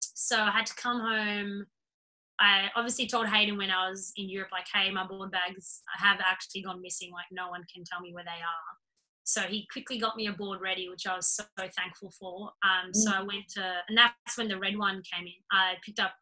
[0.01, 1.67] so I had to come home.
[2.41, 6.19] I obviously told Hayden when I was in Europe, like, hey, my board bags have
[6.21, 7.11] actually gone missing.
[7.13, 8.73] Like, no one can tell me where they are.
[9.25, 12.51] So he quickly got me a board ready, which I was so thankful for.
[12.65, 15.41] Um, So I went to, and that's when the red one came in.
[15.53, 16.13] I picked up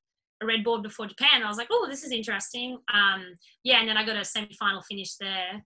[0.43, 1.43] a red board before Japan.
[1.43, 2.79] I was like, oh, this is interesting.
[2.93, 5.65] Um, yeah, and then I got a semi-final finish there.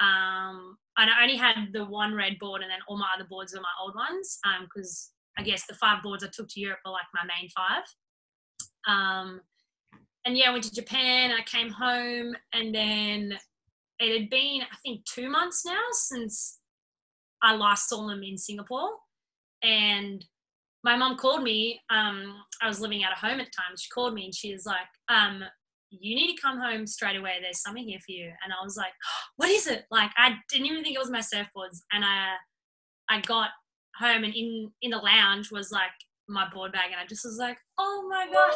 [0.00, 3.52] Um, and I only had the one red board, and then all my other boards
[3.52, 4.38] were my old ones.
[4.62, 7.84] Because I guess the five boards I took to Europe are like my main five.
[8.86, 9.40] Um,
[10.24, 11.32] and yeah, I went to Japan.
[11.32, 13.38] I came home, and then
[13.98, 16.58] it had been I think two months now since
[17.42, 18.90] I last saw them in Singapore.
[19.62, 20.24] And
[20.84, 21.80] my mom called me.
[21.90, 23.76] Um, I was living out of home at the time.
[23.76, 25.42] She called me and she was like, um,
[25.90, 27.38] "You need to come home straight away.
[27.40, 28.92] There's something here for you." And I was like,
[29.36, 31.80] "What is it?" Like I didn't even think it was my surfboards.
[31.92, 32.34] And I,
[33.08, 33.50] I got
[33.96, 35.90] home and in in the lounge was like
[36.30, 38.54] my board bag, and I just was like, "Oh my gosh!"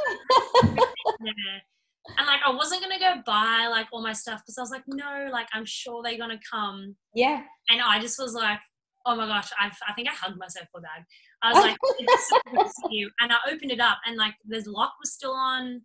[2.18, 4.85] And like I wasn't gonna go buy like all my stuff because I was like,
[4.87, 6.97] no, like I'm sure they're gonna come.
[7.14, 7.43] Yeah.
[7.70, 8.59] And I just was like,
[9.07, 11.05] oh my gosh, I, I think I hugged myself for that.
[11.43, 13.11] I was like, it's so good to see you.
[13.20, 15.81] And I opened it up and like the lock was still on,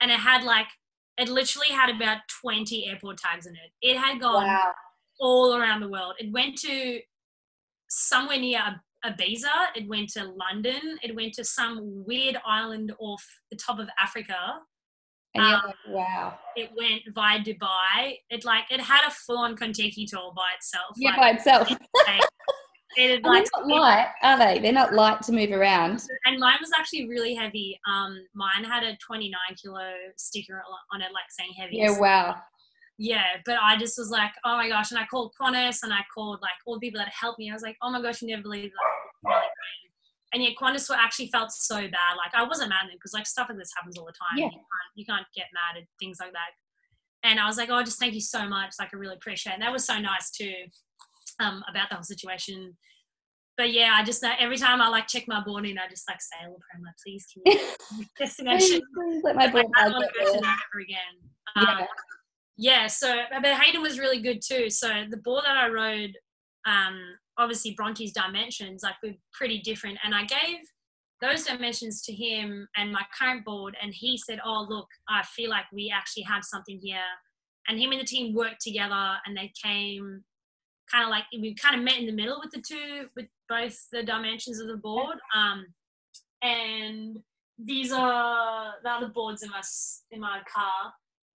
[0.00, 0.68] and it had like
[1.18, 3.72] it literally had about 20 airport tags in it.
[3.82, 4.70] It had gone Wow.
[5.18, 6.14] all around the world.
[6.18, 7.00] It went to
[7.88, 9.68] somewhere near Ibiza.
[9.76, 10.98] It went to London.
[11.02, 14.36] It went to some weird island off the top of Africa
[15.34, 16.38] And you're Um, like, wow.
[16.56, 18.18] it went via Dubai.
[18.30, 20.92] It like it had a full on Contiki tour by itself.
[20.96, 21.70] Yeah, like, by itself.
[21.70, 21.78] it
[22.98, 24.58] And they're not light, are they?
[24.58, 26.02] They're not light to move around.
[26.26, 27.78] and mine was actually really heavy.
[27.88, 30.60] Um, mine had a 29 kilo sticker
[30.92, 31.76] on it, like saying heavy.
[31.76, 32.34] Yeah, wow.
[33.00, 36.00] Yeah, but I just was like, oh my gosh, and I called Qantas and I
[36.12, 37.48] called like all the people that helped me.
[37.50, 38.70] I was like, oh my gosh, you never believe
[39.24, 39.42] that.
[40.34, 42.12] And yet Qantas were actually felt so bad.
[42.18, 44.36] Like I wasn't mad at them because like stuff like this happens all the time.
[44.36, 44.44] Yeah.
[44.44, 46.52] You can't you can't get mad at things like that.
[47.22, 48.74] And I was like, oh, just thank you so much.
[48.78, 49.54] Like I really appreciate it.
[49.54, 50.52] And that was so nice too,
[51.40, 52.76] um, about the whole situation.
[53.56, 56.06] But yeah, I just uh, every time I like check my board in, I just
[56.06, 59.84] like say, "Oh, I'm like, please, can you destination?" Please let my Like, board I
[59.84, 61.16] don't want to go to that ever again.
[61.56, 61.86] Um, Yeah.
[62.60, 64.68] Yeah so but hayden was really good too.
[64.68, 66.14] So the board that i rode
[66.66, 67.00] um
[67.38, 69.98] obviously bronte's dimensions like were pretty different.
[70.04, 70.58] And i gave
[71.22, 75.50] those dimensions to him and my current board and he said oh look i feel
[75.50, 77.10] like we actually have something here.
[77.66, 80.22] And him and the team worked together and they came
[80.92, 83.78] kind of like we kind of met in the middle with the two with both
[83.90, 85.16] the dimensions of the board.
[85.34, 85.64] Um
[86.42, 87.18] and
[87.62, 89.62] these are the other boards in my
[90.10, 90.92] in my car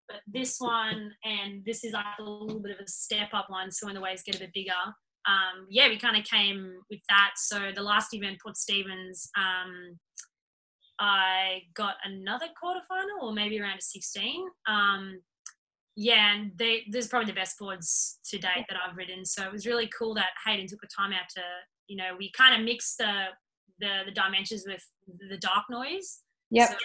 [0.08, 3.72] but this one and this is like a little bit of a step up one
[3.72, 4.72] so when the waves get a bit bigger.
[5.28, 7.32] Um, yeah we kind of came with that.
[7.38, 9.98] So the last event Port Stephens um,
[10.98, 15.20] i got another quarterfinal or maybe around a 16 um,
[15.98, 19.26] yeah and they there's probably the best boards to date that i've ridden.
[19.26, 21.42] So it was really cool that hayden took the time out to
[21.88, 23.26] you know we kind of mixed the
[23.80, 24.84] the, the dimensions with
[25.30, 26.20] the dark noise.
[26.52, 26.70] Yep.
[26.70, 26.76] so,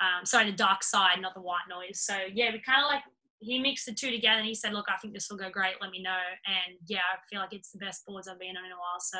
[0.00, 2.00] um, sorry, the dark side, not the white noise.
[2.00, 3.02] So yeah, we kind of like
[3.38, 5.74] he mixed the two together, and he said, "Look, I think this will go great.
[5.80, 8.64] Let me know." And yeah, I feel like it's the best boards I've been on
[8.64, 9.00] in a while.
[9.00, 9.18] So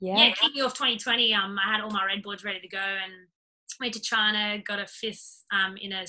[0.00, 0.16] Yeah.
[0.16, 3.12] yeah, kicking off 2020, um, I had all my red boards ready to go, and
[3.80, 6.04] went to China, got a fifth um, in a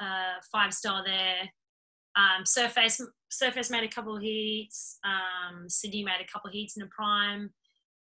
[0.00, 1.50] uh, five star there.
[2.16, 4.98] Um, Surfest Surfest made a couple of heats.
[5.04, 7.50] Um, Sydney made a couple of heats in the prime.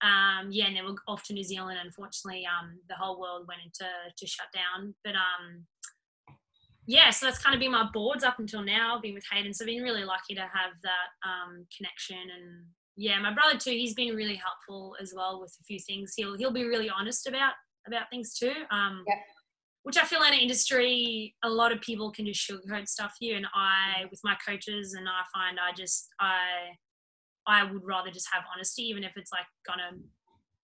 [0.06, 1.78] Um, yeah, and then we're off to New Zealand.
[1.82, 4.94] Unfortunately, um, the whole world went into to shut down.
[5.04, 5.66] But um,
[6.86, 9.00] yeah, so that's kind of been my boards up until now.
[9.02, 12.18] Been with Hayden, so I've been really lucky to have that um, connection.
[12.18, 13.70] And yeah, my brother too.
[13.70, 16.12] He's been really helpful as well with a few things.
[16.16, 17.54] He'll he'll be really honest about
[17.86, 18.54] about things too.
[18.70, 19.18] Um, Yep.
[19.82, 23.36] Which I feel in our industry, a lot of people can just sugarcoat stuff you.
[23.36, 26.74] And I, with my coaches, and I find I just I
[27.46, 29.98] I would rather just have honesty, even if it's like gonna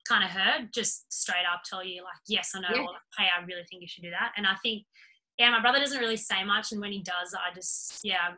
[0.09, 0.73] kind of hurt.
[0.73, 2.69] Just straight up tell you like, yes, I know.
[2.73, 2.81] Yeah.
[2.81, 4.33] Or like, hey, I really think you should do that.
[4.37, 4.85] And I think
[5.39, 8.33] yeah, my brother doesn't really say much, and when he does, I just yeah,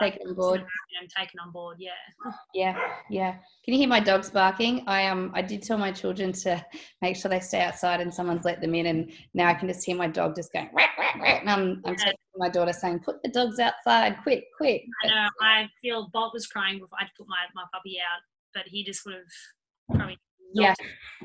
[0.00, 0.64] Take it on board.
[1.00, 1.76] I'm taken on board.
[1.78, 1.90] Yeah.
[2.54, 2.78] Yeah,
[3.10, 3.32] yeah.
[3.64, 4.84] Can you hear my dogs barking?
[4.86, 6.64] I um I did tell my children to
[7.02, 9.84] make sure they stay outside and someone's let them in and now I can just
[9.84, 12.12] hear my dog just going "Rat, rat, rat," and I'm I'm Yeah.
[12.36, 14.84] my daughter saying, Put the dogs outside, quick, quick.
[15.04, 15.28] I know.
[15.42, 18.22] I feel Bolt was crying before I'd put my my puppy out,
[18.54, 20.18] but he just would have probably.
[20.54, 20.74] Yeah.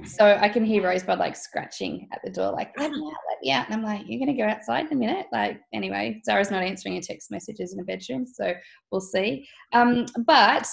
[0.06, 3.42] So I can hear Rosebud like scratching at the door, like, let me out, let
[3.42, 3.66] me out.
[3.66, 5.28] And I'm like, You're gonna go outside in a minute?
[5.32, 8.54] Like, anyway, Zara's not answering her text messages in the bedroom, so
[8.92, 9.48] we'll see.
[9.74, 10.68] Um, but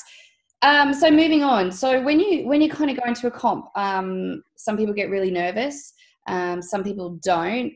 [0.62, 1.70] um, so moving on.
[1.70, 5.10] So when you when you kind of go into a comp, um, some people get
[5.10, 5.92] really nervous,
[6.28, 7.72] um, some people don't.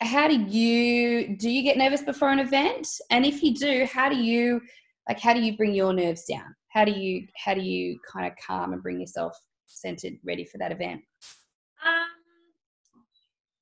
[0.00, 2.88] How do you do you get nervous before an event?
[3.10, 4.60] And if you do, how do you
[5.08, 6.54] like how do you bring your nerves down?
[6.68, 9.36] How do you how do you kind of calm and bring yourself
[9.74, 11.02] centered, ready for that event?
[11.84, 12.06] Um,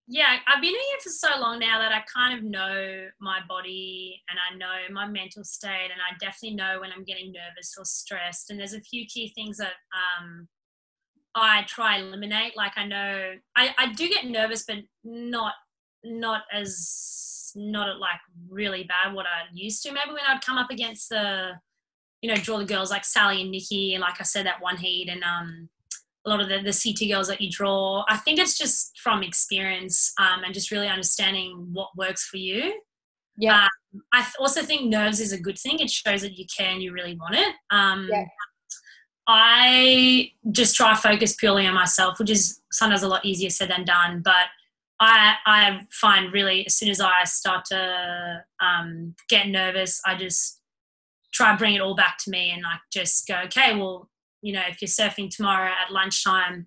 [0.08, 4.20] yeah, I've been here for so long now that I kind of know my body
[4.28, 7.84] and I know my mental state, and I definitely know when I'm getting nervous or
[7.84, 8.50] stressed.
[8.50, 10.48] And there's a few key things that um,
[11.34, 12.56] I try eliminate.
[12.56, 15.54] Like I know I, I do get nervous, but not
[16.04, 19.92] not as not at like really bad what I used to.
[19.92, 21.52] Maybe when I'd come up against the
[22.20, 24.76] you know draw the girls like Sally and Nikki, and like I said that one
[24.76, 25.68] heat and um
[26.24, 28.04] a lot of the, the CT girls that you draw.
[28.08, 32.80] I think it's just from experience um, and just really understanding what works for you.
[33.36, 33.66] Yeah.
[34.12, 35.78] I th- also think nerves is a good thing.
[35.80, 37.54] It shows that you care and you really want it.
[37.70, 38.24] Um, Yeah.
[39.28, 43.70] I just try to focus purely on myself, which is sometimes a lot easier said
[43.70, 44.20] than done.
[44.24, 44.46] But
[44.98, 50.60] I, I find really as soon as I start to um, get nervous, I just
[51.32, 54.10] try and bring it all back to me and like just go, okay, well,
[54.42, 56.66] you know, if you're surfing tomorrow at lunchtime,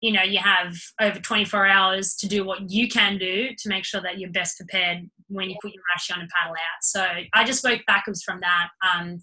[0.00, 3.84] you know, you have over 24 hours to do what you can do to make
[3.84, 6.82] sure that you're best prepared when you put your rashi on and paddle out.
[6.82, 8.68] So I just work backwards from that.
[8.86, 9.18] Um,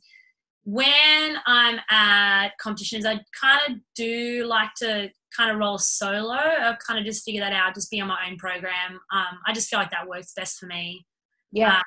[0.65, 6.33] when I'm at competitions, I kind of do like to kind of roll solo.
[6.33, 8.99] I've kind of just figure that out, just be on my own program.
[9.13, 11.05] Um, I just feel like that works best for me.
[11.51, 11.81] Yeah.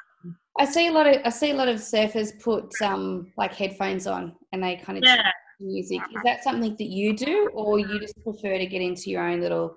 [0.59, 4.07] I see a lot of I see a lot of surfers put um like headphones
[4.07, 5.31] on and they kind of Yeah.
[5.61, 6.01] Music.
[6.15, 9.41] Is that something that you do or you just prefer to get into your own
[9.41, 9.77] little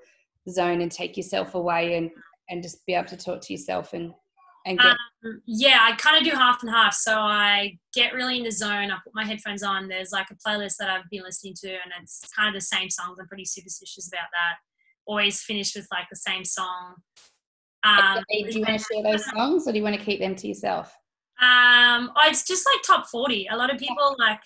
[0.49, 2.11] zone and take yourself away and
[2.49, 4.11] and just be able to talk to yourself and
[4.65, 4.91] and get
[5.23, 6.93] Um, yeah, I kind of do half and half.
[6.93, 8.91] So I get really in the zone.
[8.91, 9.87] I put my headphones on.
[9.87, 12.89] There's like a playlist that I've been listening to, and it's kind of the same
[12.89, 13.17] songs.
[13.19, 14.57] I'm pretty superstitious about that.
[15.05, 16.95] Always finish with like the same song.
[17.83, 20.35] Um, do you want to share those songs or do you want to keep them
[20.35, 20.93] to yourself?
[21.41, 23.47] um, oh, it's just like top 40.
[23.49, 24.41] A lot of people like,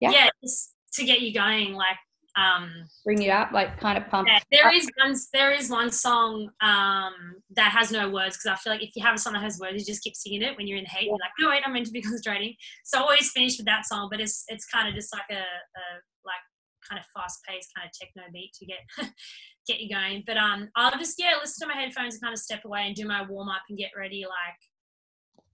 [0.00, 0.10] Yeah.
[0.10, 1.74] yeah, just to get you going.
[1.74, 1.96] Like,
[2.36, 2.70] um,
[3.04, 4.26] Bring you up, like kind of pump.
[4.28, 5.14] yeah, there is one.
[5.32, 7.12] There is one song um,
[7.54, 9.58] that has no words because I feel like if you have a song that has
[9.60, 11.06] words, you just keep singing it when you're in the heat.
[11.06, 12.54] You're like, no, wait, I'm meant to be concentrating.
[12.84, 15.42] So I always finish with that song, but it's it's kind of just like a,
[15.42, 15.84] a
[16.24, 16.42] like
[16.88, 18.78] kind of fast paced kind of techno beat to get
[19.68, 20.24] get you going.
[20.26, 22.96] But um, I'll just yeah listen to my headphones and kind of step away and
[22.96, 24.60] do my warm up and get ready like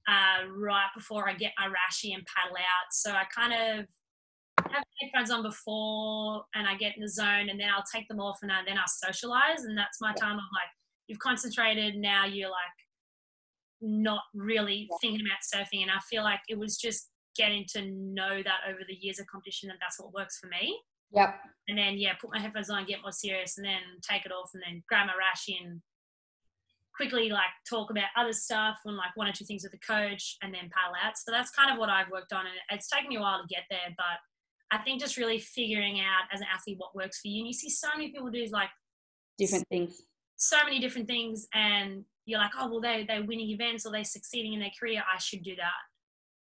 [0.09, 2.89] uh, right before I get my rashi and paddle out.
[2.91, 3.87] So I kind of
[4.73, 8.21] have headphones on before and I get in the zone and then I'll take them
[8.21, 10.37] off and I, then I'll socialize and that's my time.
[10.37, 10.71] Of like
[11.07, 12.79] you've concentrated now you're like
[13.81, 18.43] not really thinking about surfing and I feel like it was just getting to know
[18.43, 20.79] that over the years of competition and that's what works for me.
[21.13, 21.35] Yep.
[21.67, 24.51] and then yeah put my headphones on get more serious and then take it off
[24.55, 25.83] and then grab my rashi and
[26.95, 30.37] quickly like talk about other stuff and like one or two things with the coach
[30.43, 31.17] and then paddle out.
[31.17, 33.49] So that's kind of what I've worked on and it's taken me a while to
[33.49, 34.23] get there but
[34.71, 37.39] I think just really figuring out as an athlete what works for you.
[37.41, 38.71] And you see so many people do like
[39.39, 40.03] Different things.
[40.37, 44.05] so many different things, and you're like, oh, well, they, they're winning events or they're
[44.05, 45.03] succeeding in their career.
[45.13, 45.81] I should do that.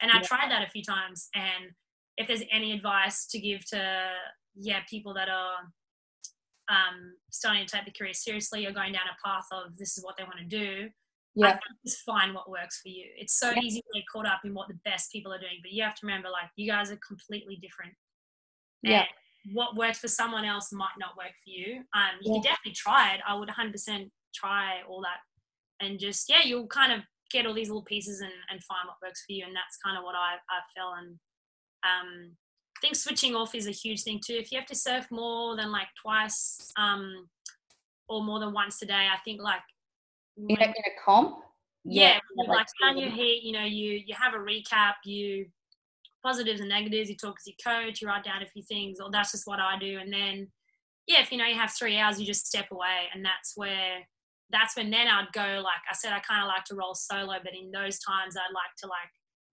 [0.00, 0.22] And I Yeah.
[0.22, 1.28] tried that a few times.
[1.34, 1.72] And
[2.16, 4.10] if there's any advice to give to,
[4.54, 5.56] yeah, people that are
[6.68, 10.04] um, starting to take the career seriously or going down a path of this is
[10.04, 10.88] what they want to do,
[11.42, 11.50] I Yeah.
[11.52, 13.10] think just find what works for you.
[13.16, 13.60] It's so Yeah.
[13.60, 15.96] easy to get caught up in what the best people are doing, but you have
[15.96, 17.96] to remember, like, you guys are completely different.
[18.82, 19.04] Yeah.
[19.52, 21.84] What worked for someone else might not work for you.
[21.94, 22.40] Um, you Yeah.
[22.40, 23.20] can definitely try it.
[23.26, 25.20] I would 100% try all that,
[25.80, 27.00] and just yeah, you'll kind of
[27.30, 29.44] get all these little pieces and, and find what works for you.
[29.46, 30.94] And that's kind of what I, I felt.
[30.98, 31.18] And
[31.84, 32.36] um,
[32.76, 34.34] I think switching off is a huge thing too.
[34.34, 37.28] If you have to surf more than like twice um,
[38.08, 39.62] or more than once a day, I think like
[40.36, 41.38] in a, in a comp,
[41.84, 43.42] yeah, yeah like plan your heat.
[43.42, 44.94] You know, you you have a recap.
[45.04, 45.46] You
[46.22, 47.08] positives and negatives.
[47.08, 48.00] You talk with your coach.
[48.00, 49.98] You write down a few things, or that's just what I do.
[49.98, 50.48] And then,
[51.06, 54.06] yeah, if you know you have three hours, you just step away, and that's where
[54.50, 55.62] that's when then I'd go.
[55.62, 58.54] Like I said, I kind of like to roll solo, but in those times, I'd
[58.54, 59.10] like to like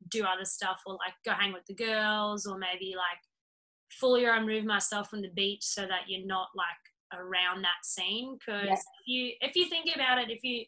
[0.09, 3.19] do other stuff or like go hang with the girls, or maybe like
[3.91, 8.37] fully remove myself from the beach so that you're not like around that scene.
[8.37, 8.73] Because yeah.
[8.73, 10.67] if you if you think about it, if you if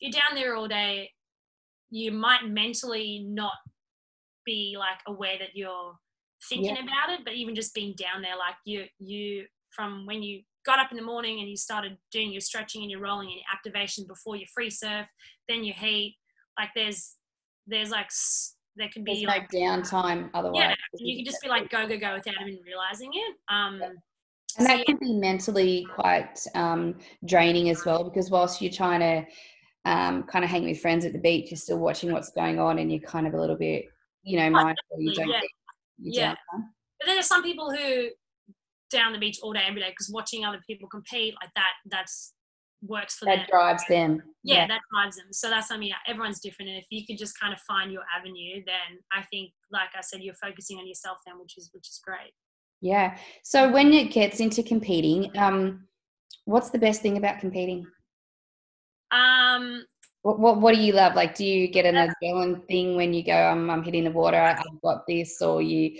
[0.00, 1.10] you're down there all day,
[1.90, 3.54] you might mentally not
[4.44, 5.94] be like aware that you're
[6.48, 6.82] thinking yeah.
[6.82, 10.78] about it but even just being down there like you you from when you got
[10.78, 13.44] up in the morning and you started doing your stretching and your rolling and your
[13.52, 15.06] activation before your free surf
[15.48, 16.16] then your heat
[16.58, 17.16] like there's
[17.66, 18.10] there's like
[18.76, 21.86] there can be there's like no downtime otherwise yeah you can just be like go
[21.86, 23.88] go go without even realizing it um yeah.
[24.58, 29.90] and that can be mentally quite um, draining as well because whilst you're trying to
[29.90, 32.78] um, kind of hang with friends at the beach you're still watching what's going on
[32.78, 33.86] and you're kind of a little bit
[34.22, 35.40] you know, mindful you don't yeah.
[35.98, 36.34] yeah.
[36.52, 38.08] But then there's some people who
[38.90, 42.34] down the beach all day every day because watching other people compete like that that's
[42.82, 43.46] works for them that them.
[43.50, 44.22] drives them.
[44.42, 45.26] Yeah, yeah, that drives them.
[45.32, 48.02] So that's something I everyone's different, and if you can just kind of find your
[48.16, 51.88] avenue, then I think, like I said, you're focusing on yourself then, which is which
[51.88, 52.32] is great.
[52.80, 53.18] Yeah.
[53.44, 55.86] So when it gets into competing, um,
[56.46, 57.86] what's the best thing about competing?
[59.10, 59.84] Um,
[60.22, 61.14] what, what, what do you love?
[61.14, 64.38] Like, do you get an adrenaline thing when you go, I'm, I'm hitting the water,
[64.40, 65.98] I've got this, or you,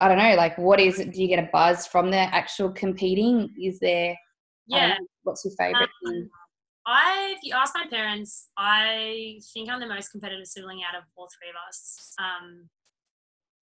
[0.00, 1.12] I don't know, like, what is it?
[1.12, 3.48] Do you get a buzz from the actual competing?
[3.60, 4.16] Is there,
[4.66, 6.30] yeah, know, what's your favorite um, thing?
[6.86, 11.04] I, if you ask my parents, I think I'm the most competitive sibling out of
[11.16, 12.14] all three of us.
[12.18, 12.68] Um,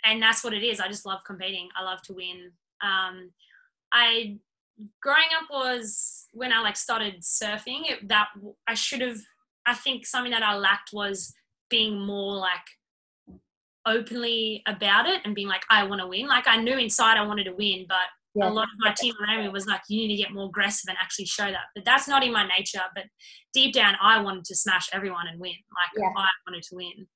[0.05, 0.81] and that's what it is.
[0.81, 1.69] I just love competing.
[1.79, 2.51] I love to win.
[2.83, 3.31] Um,
[3.93, 4.39] I
[5.03, 7.83] growing up was when I like started surfing.
[7.91, 8.29] It, that
[8.67, 9.19] I should have
[9.71, 11.33] I think something that I lacked was
[11.69, 12.67] being more like
[13.87, 16.27] openly about it and being like, I want to win.
[16.27, 17.97] Like I knew inside I wanted to win, but
[18.35, 18.49] yeah.
[18.49, 20.89] a lot of my team around me was like, you need to get more aggressive
[20.89, 21.71] and actually show that.
[21.75, 22.83] But that's not in my nature.
[22.97, 23.05] But
[23.55, 25.53] deep down, I wanted to smash everyone and win.
[25.53, 26.09] Like yeah.
[26.17, 27.07] I wanted to win.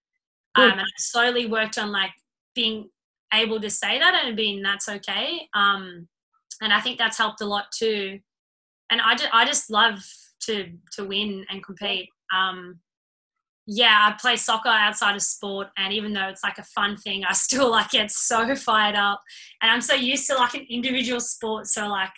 [0.55, 2.13] Um, and I slowly worked on like
[2.55, 2.89] being
[3.33, 5.49] able to say that and being that's okay.
[5.55, 6.07] Um,
[6.63, 8.21] and I think that's helped a lot too.
[8.91, 10.05] And I just, I just love
[10.45, 12.81] to to win and compete um,
[13.67, 17.25] yeah, I play soccer outside of sport, and even though it's like a fun thing,
[17.25, 19.23] I still like get so fired up,
[19.63, 21.67] and I'm so used to like an individual sport.
[21.67, 22.13] So like,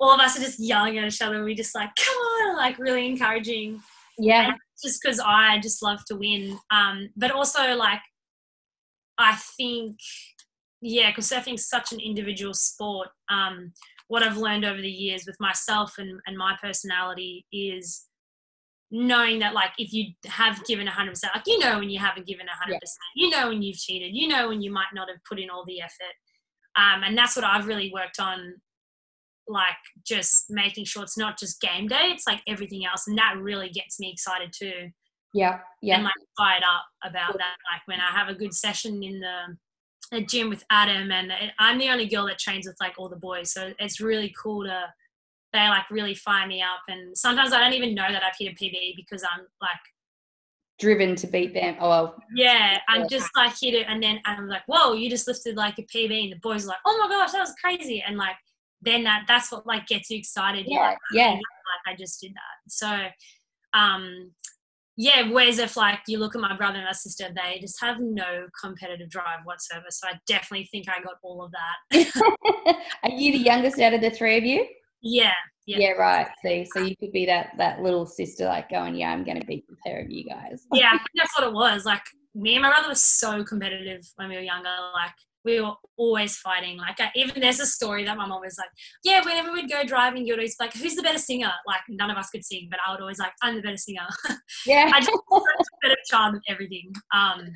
[0.00, 1.36] all of us are just yelling at each other.
[1.36, 3.80] And we just like, come on, like really encouraging.
[4.18, 6.58] Yeah, and just because I just love to win.
[6.70, 8.00] Um, but also like,
[9.18, 9.96] I think,
[10.80, 13.08] yeah, because surfing's such an individual sport.
[13.30, 13.72] Um,
[14.08, 18.04] what I've learned over the years with myself and, and my personality is
[18.94, 22.46] knowing that like if you have given 100% like you know when you haven't given
[22.46, 22.78] 100% yeah.
[23.16, 25.64] you know when you've cheated you know when you might not have put in all
[25.66, 26.14] the effort.
[26.76, 28.54] Um, and that's what i've really worked on
[29.48, 29.76] like
[30.06, 33.68] just making sure it's not just game day it's like everything else and that really
[33.68, 34.90] gets me excited too.
[35.34, 35.96] Yeah yeah.
[35.96, 39.56] And like fired up about that like when i have a good session in the,
[40.12, 43.16] the gym with adam and i'm the only girl that trains with like all the
[43.16, 44.84] boys so it's really cool to
[45.54, 46.80] they like really fire me up.
[46.88, 49.78] And sometimes I don't even know that I've hit a PB because I'm like
[50.78, 51.76] driven to beat them.
[51.80, 52.16] Oh, well.
[52.34, 55.78] yeah, I'm just like hit it, and then I'm like, whoa, you just lifted like
[55.78, 58.36] a PB, and the boys are like, oh my gosh, that was crazy, and like
[58.82, 60.66] then that that's what like gets you excited.
[60.68, 61.30] Yeah, like, yeah.
[61.30, 62.68] Like I just did that.
[62.68, 62.98] So,
[63.72, 64.32] um,
[64.96, 65.30] yeah.
[65.30, 68.46] Whereas if like you look at my brother and my sister, they just have no
[68.60, 69.86] competitive drive whatsoever.
[69.90, 72.76] So I definitely think I got all of that.
[73.04, 74.66] are you the youngest out of the three of you?
[75.04, 75.32] Yeah,
[75.66, 75.78] yeah.
[75.78, 76.26] Yeah, right.
[76.42, 79.46] See, so you could be that that little sister, like going, "Yeah, I'm going to
[79.46, 81.84] beat the pair of you guys." yeah, I think that's what it was.
[81.84, 82.02] Like
[82.34, 84.70] me and my brother were so competitive when we were younger.
[84.94, 85.12] Like
[85.44, 86.78] we were always fighting.
[86.78, 88.70] Like I, even there's a story that my mom was like,
[89.04, 92.10] "Yeah, whenever we'd go driving, you'd always be like, who's the better singer?" Like none
[92.10, 94.06] of us could sing, but I would always like, "I'm the better singer."
[94.66, 95.40] Yeah, I just a
[95.82, 96.92] better child with everything.
[97.12, 97.46] Um,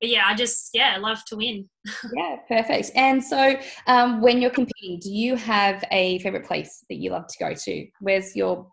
[0.00, 1.68] but yeah, I just yeah, love to win.
[2.14, 2.90] yeah, perfect.
[2.94, 7.26] And so, um, when you're competing, do you have a favorite place that you love
[7.26, 7.86] to go to?
[8.00, 8.66] Where's your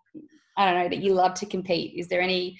[0.57, 1.93] I don't know that you love to compete?
[1.97, 2.57] Is there any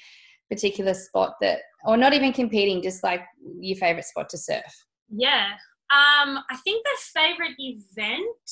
[0.49, 3.21] particular spot that, or not even competing, just like
[3.59, 4.63] your favorite spot to surf?
[5.09, 5.51] Yeah,
[5.91, 8.51] um, I think the favorite event,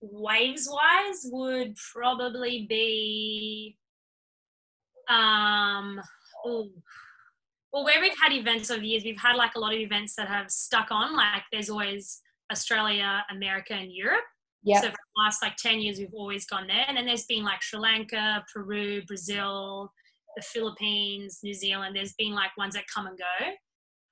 [0.00, 3.76] waves wise, would probably be
[5.08, 6.00] um.
[6.44, 6.68] Oh,
[7.72, 10.14] well, where we've had events over the years, we've had like a lot of events
[10.16, 11.16] that have stuck on.
[11.16, 14.24] Like there's always Australia, America, and Europe.
[14.62, 14.80] Yeah.
[14.80, 16.84] So for the last like 10 years, we've always gone there.
[16.88, 19.92] And then there's been like Sri Lanka, Peru, Brazil,
[20.36, 21.94] the Philippines, New Zealand.
[21.94, 23.46] There's been like ones that come and go.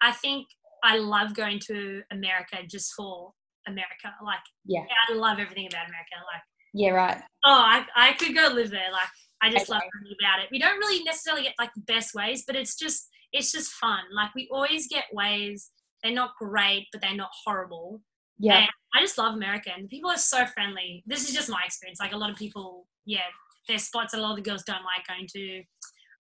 [0.01, 0.47] I think
[0.83, 3.33] I love going to America just for
[3.67, 4.15] America.
[4.25, 6.17] Like, yeah, I love everything about America.
[6.33, 6.43] Like,
[6.73, 7.23] yeah, right.
[7.45, 8.93] Oh, I, I could go live there.
[8.93, 9.09] Like,
[9.43, 9.73] I just okay.
[9.73, 10.49] love everything about it.
[10.51, 14.01] We don't really necessarily get like the best ways, but it's just it's just fun.
[14.15, 15.71] Like we always get waves.
[16.03, 18.01] They're not great, but they're not horrible.
[18.39, 18.59] Yeah.
[18.59, 21.03] And I just love America and people are so friendly.
[21.07, 22.01] This is just my experience.
[22.01, 23.27] Like a lot of people, yeah,
[23.69, 25.63] there's spots that a lot of the girls don't like going to.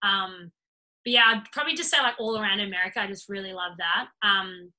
[0.02, 0.50] Um,
[1.04, 3.00] but yeah, I'd probably just say like all around America.
[3.00, 4.08] I just really love that.
[4.26, 4.72] Um,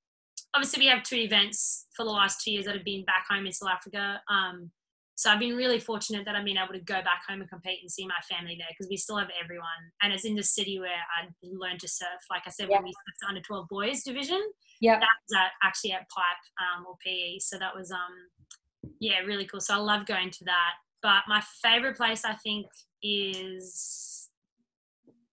[0.53, 3.45] obviously we have two events for the last two years that have been back home
[3.45, 4.21] in South Africa.
[4.29, 4.71] Um,
[5.15, 7.79] so I've been really fortunate that I've been able to go back home and compete
[7.81, 9.65] and see my family there because we still have everyone.
[10.01, 12.21] And it's in the city where I learned to surf.
[12.29, 12.77] Like I said, yeah.
[12.77, 14.41] when we surfed under 12 boys division,
[14.81, 17.39] yeah, that was at, actually at Pipe um, or PE.
[17.39, 19.61] So that was, um, yeah, really cool.
[19.61, 20.73] So I love going to that.
[21.01, 22.65] But my favorite place, I think,
[23.01, 24.29] is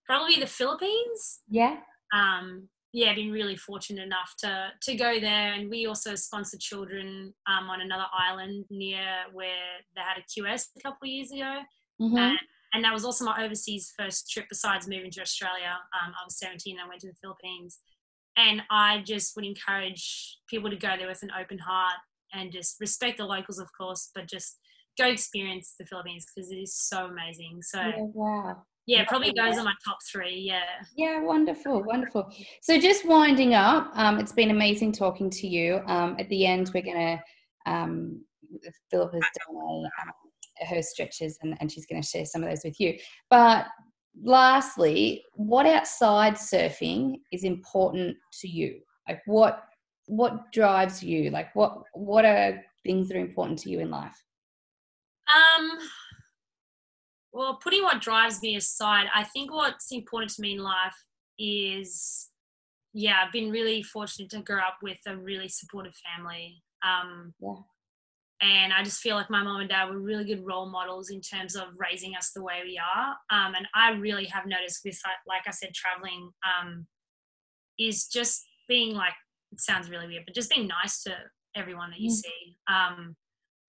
[0.06, 1.40] probably the Philippines.
[1.48, 1.78] Yeah.
[2.14, 7.32] Um, yeah, been really fortunate enough to to go there, and we also sponsored children
[7.46, 11.60] um, on another island near where they had a QS a couple of years ago,
[12.00, 12.16] mm-hmm.
[12.16, 12.38] and,
[12.74, 15.78] and, that was also my overseas first trip besides moving to Australia.
[16.02, 17.78] Um, I was 17, I went to the Philippines,
[18.36, 21.96] and I just would encourage people to go there with an open heart
[22.34, 24.58] and just respect the locals, of course, but just
[24.98, 27.60] go experience the Philippines because it is so amazing.
[27.62, 30.62] So yeah, wow yeah probably goes on my top three yeah.
[30.96, 32.28] Yeah wonderful wonderful.
[32.62, 35.80] So just winding up um, it's been amazing talking to you.
[35.86, 37.20] Um, at the end we're gonna
[37.66, 38.22] um,
[38.90, 42.48] philip has done a, um, her stretches and, and she's going to share some of
[42.48, 42.96] those with you.
[43.30, 43.66] But
[44.22, 48.80] lastly what outside surfing is important to you?
[49.08, 49.64] Like what
[50.06, 51.30] what drives you?
[51.30, 54.22] Like what what are things that are important to you in life?
[55.34, 55.78] Um
[57.32, 60.96] well, putting what drives me aside, I think what's important to me in life
[61.38, 62.28] is,
[62.92, 66.62] yeah, I've been really fortunate to grow up with a really supportive family.
[66.84, 67.54] Um, yeah.
[68.42, 71.20] And I just feel like my mom and dad were really good role models in
[71.20, 73.10] terms of raising us the way we are.
[73.30, 76.86] Um, and I really have noticed with, like I said, traveling um,
[77.78, 79.14] is just being like,
[79.52, 81.14] it sounds really weird, but just being nice to
[81.54, 82.14] everyone that you mm.
[82.14, 82.56] see.
[82.68, 83.16] Um,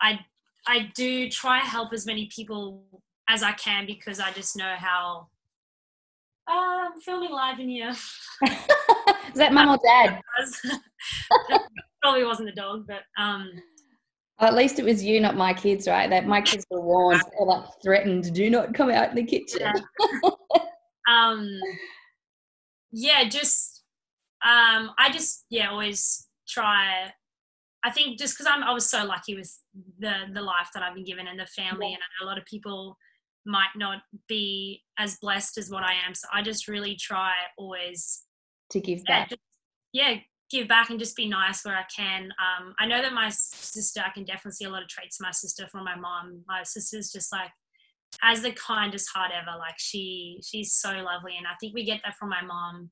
[0.01, 0.19] I
[0.65, 2.85] I do try to help as many people
[3.29, 5.27] as I can because I just know how.
[6.49, 7.89] Uh, I'm filming live in here.
[8.45, 10.21] Is that mum or dad?
[12.01, 13.49] probably wasn't the dog, but um.
[14.39, 16.09] Well, at least it was you, not my kids, right?
[16.09, 17.21] That my kids were warned.
[17.37, 18.33] They're like threatened.
[18.33, 19.61] Do not come out in the kitchen.
[19.61, 20.29] Yeah.
[21.09, 21.49] um.
[22.91, 23.83] Yeah, just
[24.43, 24.91] um.
[24.97, 27.11] I just yeah always try.
[27.85, 29.51] I think just because I'm I was so lucky with
[29.99, 31.95] the the life that I've been given and the family, yeah.
[31.95, 32.97] and a lot of people
[33.45, 36.13] might not be as blessed as what I am.
[36.13, 38.23] So I just really try always
[38.71, 39.29] to give back.
[39.29, 39.41] Yeah, just,
[39.93, 40.21] yeah
[40.53, 42.25] give back and just be nice where I can.
[42.25, 45.31] Um, I know that my sister, I can definitely see a lot of traits my
[45.31, 46.43] sister from my mom.
[46.47, 47.49] My sister's just like
[48.21, 49.57] has the kindest heart ever.
[49.57, 52.91] Like she, she's so lovely, and I think we get that from my mom.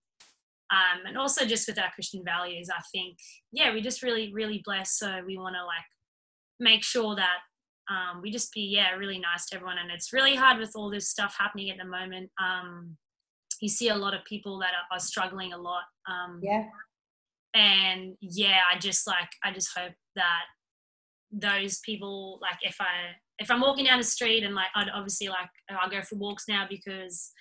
[0.72, 3.18] Um, and also just with our Christian values, I think,
[3.52, 4.98] yeah, we just really, really blessed.
[4.98, 5.84] So we want to like
[6.60, 7.40] make sure that
[7.92, 10.90] um, we just be yeah really nice to everyone and it's really hard with all
[10.90, 12.30] this stuff happening at the moment.
[12.42, 12.98] Um,
[13.62, 16.66] you see a lot of people that are, are struggling a lot um, yeah.
[17.54, 20.44] and yeah i just like i just hope that
[21.32, 25.30] those people like if i if i'm walking down the street and like i'd obviously
[25.30, 27.32] like i'll go for walks now because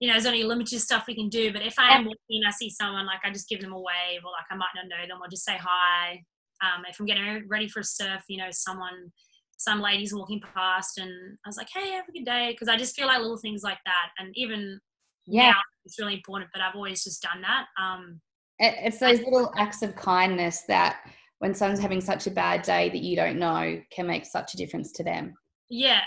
[0.00, 2.50] you know there's only limited stuff we can do but if i am walking i
[2.50, 5.06] see someone like i just give them a wave or like i might not know
[5.06, 6.22] them or just say hi.
[6.60, 9.12] Um, if i'm getting ready for a surf you know someone
[9.58, 11.10] some ladies walking past and
[11.44, 12.52] I was like, hey, have a good day.
[12.52, 14.10] Because I just feel like little things like that.
[14.18, 14.80] And even
[15.26, 17.66] yeah, now, it's really important, but I've always just done that.
[17.80, 18.20] Um,
[18.60, 21.00] it's those little acts of kindness that
[21.38, 24.56] when someone's having such a bad day that you don't know can make such a
[24.56, 25.34] difference to them.
[25.68, 26.00] Yeah.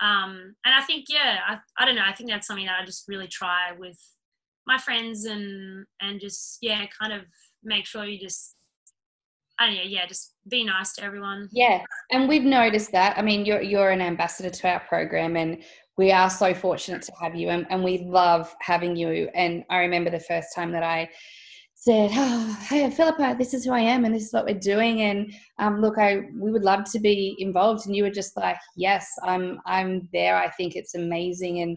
[0.00, 2.04] Um, and I think, yeah, I, I don't know.
[2.06, 3.98] I think that's something that I just really try with
[4.66, 7.22] my friends and, and just, yeah, kind of
[7.64, 8.54] make sure you just
[9.58, 11.48] and yeah, yeah, just be nice to everyone.
[11.52, 13.18] Yeah, and we've noticed that.
[13.18, 15.62] I mean, you're you're an ambassador to our program, and
[15.96, 19.28] we are so fortunate to have you, and, and we love having you.
[19.34, 21.10] And I remember the first time that I
[21.74, 25.02] said, "Oh, hey, Philippa, this is who I am, and this is what we're doing."
[25.02, 28.58] And um, look, I we would love to be involved, and you were just like,
[28.76, 30.36] "Yes, I'm I'm there.
[30.36, 31.76] I think it's amazing." And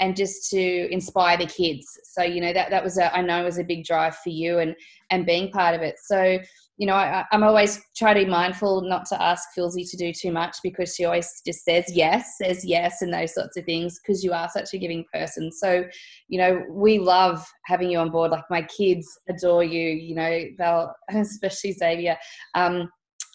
[0.00, 1.86] and just to inspire the kids.
[2.04, 4.58] So you know that that was a I know was a big drive for you
[4.58, 4.74] and
[5.10, 5.96] and being part of it.
[6.04, 6.38] So
[6.76, 10.12] you know I, am always try to be mindful not to ask Filsy to do
[10.12, 14.00] too much because she always just says yes, says yes, and those sorts of things
[14.00, 15.52] because you are such a giving person.
[15.52, 15.84] So
[16.28, 18.30] you know we love having you on board.
[18.30, 19.88] Like my kids adore you.
[19.90, 22.16] You know they'll especially Xavier.
[22.54, 22.88] Um,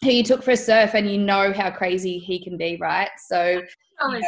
[0.03, 3.09] who you took for a surf and you know how crazy he can be, right?
[3.27, 3.61] So,
[4.11, 4.19] you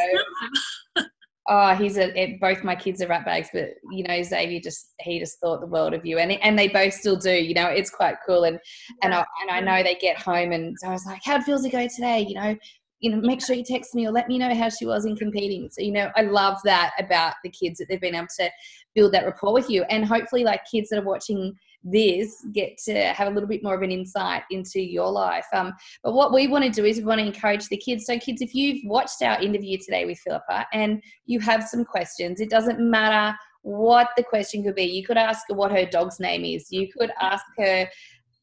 [0.96, 1.04] know,
[1.50, 5.18] oh, he's a, both my kids are rat bags, but you know, Xavier just, he
[5.18, 7.90] just thought the world of you and, and they both still do, you know, it's
[7.90, 8.44] quite cool.
[8.44, 8.58] And,
[9.02, 11.72] and I, and I know they get home and so I was like, how'd Filsy
[11.72, 12.24] go today?
[12.26, 12.56] You know,
[13.00, 15.16] you know, make sure you text me or let me know how she was in
[15.16, 15.68] competing.
[15.72, 18.48] So, you know, I love that about the kids that they've been able to
[18.94, 19.82] build that rapport with you.
[19.84, 23.74] And hopefully like kids that are watching this get to have a little bit more
[23.74, 25.46] of an insight into your life.
[25.52, 25.72] Um,
[26.02, 28.06] but what we want to do is we want to encourage the kids.
[28.06, 32.40] So, kids, if you've watched our interview today with Philippa and you have some questions,
[32.40, 34.84] it doesn't matter what the question could be.
[34.84, 36.70] You could ask her what her dog's name is.
[36.70, 37.88] You could ask her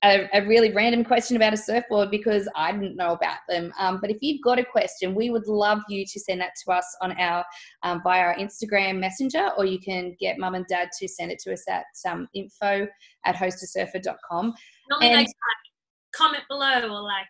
[0.04, 3.74] a, a, really random question about a surfboard because I didn't know about them.
[3.80, 6.72] Um, but if you've got a question, we would love you to send that to
[6.72, 7.44] us on our
[7.84, 11.40] um, via our Instagram messenger, or you can get mum and dad to send it
[11.40, 12.88] to us at um, info
[13.26, 14.54] at hostasurfer.com.
[14.90, 15.28] Normally, and,
[16.14, 17.26] comment below or like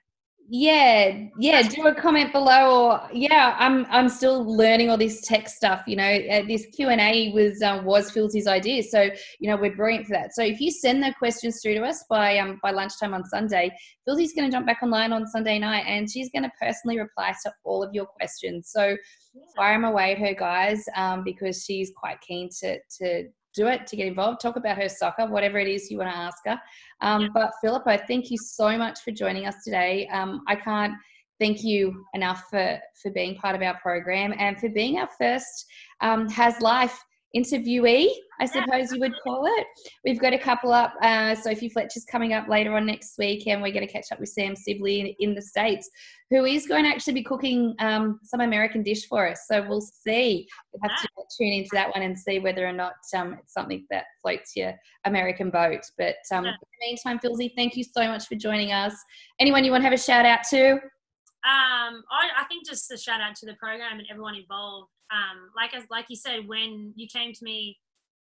[0.49, 5.49] yeah yeah do a comment below or yeah i'm i'm still learning all this tech
[5.49, 9.75] stuff you know uh, this q&a was um, was Filsy's idea so you know we're
[9.75, 12.71] brilliant for that so if you send the questions through to us by um by
[12.71, 13.69] lunchtime on sunday
[14.07, 17.33] Filsy's going to jump back online on sunday night and she's going to personally reply
[17.43, 19.41] to all of your questions so yeah.
[19.57, 23.25] fire them away at her guys um, because she's quite keen to to
[23.57, 26.17] do it to get involved, talk about her soccer, whatever it is you want to
[26.17, 26.59] ask her.
[27.01, 27.27] Um, yeah.
[27.33, 30.07] But Philippa, thank you so much for joining us today.
[30.09, 30.93] Um, I can't
[31.39, 35.65] thank you enough for, for being part of our program and for being our first
[36.01, 36.97] um, Has Life
[37.37, 38.09] interviewee,
[38.39, 39.67] I suppose you would call it.
[40.03, 40.93] We've got a couple up.
[41.01, 44.19] Uh, Sophie Fletcher's coming up later on next week, and we're going to catch up
[44.19, 45.89] with Sam Sibley in, in the States,
[46.29, 49.41] who is going to actually be cooking um, some American dish for us.
[49.49, 50.47] So we'll see.
[50.71, 51.07] We'll have to
[51.37, 54.73] tune into that one and see whether or not um, it's something that floats your
[55.05, 55.81] American boat.
[55.97, 58.93] But um, in the meantime, Filsy, thank you so much for joining us.
[59.39, 60.79] Anyone you want to have a shout out to?
[61.45, 64.89] Um, I, I, think just a shout out to the program and everyone involved.
[65.13, 67.77] Um, like as like you said, when you came to me,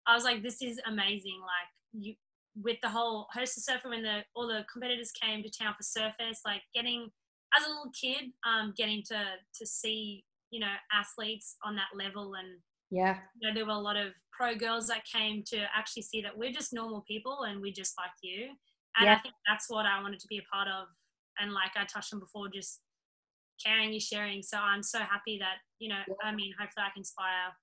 [0.08, 1.40] I was like, this is amazing.
[1.42, 2.16] Like you
[2.56, 5.84] with the whole host of surfer when the all the competitors came to town for
[5.84, 7.10] Surfest, like getting
[7.56, 9.24] as a little kid, um, getting to
[9.60, 10.24] to see
[10.54, 12.48] you know athletes on that level and
[12.92, 16.22] yeah you know there were a lot of pro girls that came to actually see
[16.22, 18.50] that we're just normal people and we're just like you
[18.98, 19.16] and yeah.
[19.16, 20.88] i think that's what i wanted to be a part of
[21.40, 22.82] and like i touched on before just
[23.64, 24.42] caring is sharing.
[24.42, 26.16] So I'm so happy that, you know, yeah.
[26.24, 27.54] I mean, hopefully I can inspire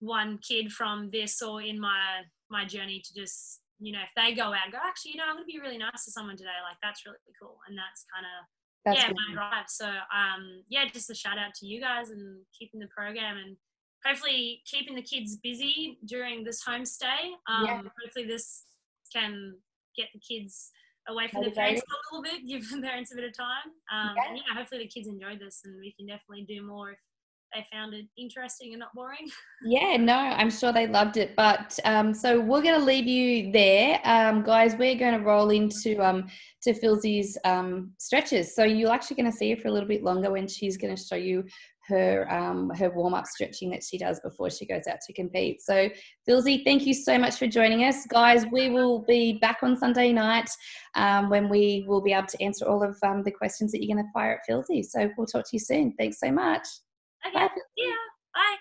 [0.00, 4.34] one kid from this or in my my journey to just, you know, if they
[4.34, 6.58] go out and go, actually, you know, I'm gonna be really nice to someone today,
[6.62, 7.58] like that's really cool.
[7.68, 8.46] And that's kind of
[8.94, 9.68] yeah, my drive.
[9.68, 13.56] So um yeah, just a shout out to you guys and keeping the program and
[14.04, 17.34] hopefully keeping the kids busy during this homestay.
[17.48, 17.80] Um yeah.
[18.02, 18.64] hopefully this
[19.12, 19.56] can
[19.96, 20.70] get the kids
[21.08, 23.72] away from the parents a little bit, give the parents a bit of time.
[23.92, 24.28] Um, yeah.
[24.28, 26.98] And yeah, hopefully the kids enjoyed this and we can definitely do more if
[27.54, 29.28] they found it interesting and not boring.
[29.64, 31.34] Yeah, no, I'm sure they loved it.
[31.34, 34.76] But um, so we're going to leave you there, um, guys.
[34.76, 36.28] We're going to roll into um,
[36.62, 38.54] to Filsy's um, stretches.
[38.54, 40.94] So you're actually going to see her for a little bit longer when she's going
[40.94, 41.44] to show you
[41.88, 45.62] her um, her warm up stretching that she does before she goes out to compete.
[45.62, 45.88] So,
[46.28, 48.44] Filsy, thank you so much for joining us, guys.
[48.50, 50.50] We will be back on Sunday night
[50.94, 53.94] um, when we will be able to answer all of um, the questions that you're
[53.94, 54.84] going to fire at Filsy.
[54.84, 55.94] So, we'll talk to you soon.
[55.98, 56.66] Thanks so much.
[57.26, 57.34] Okay.
[57.34, 57.48] Bye.
[57.76, 57.92] Yeah.
[58.34, 58.56] Bye.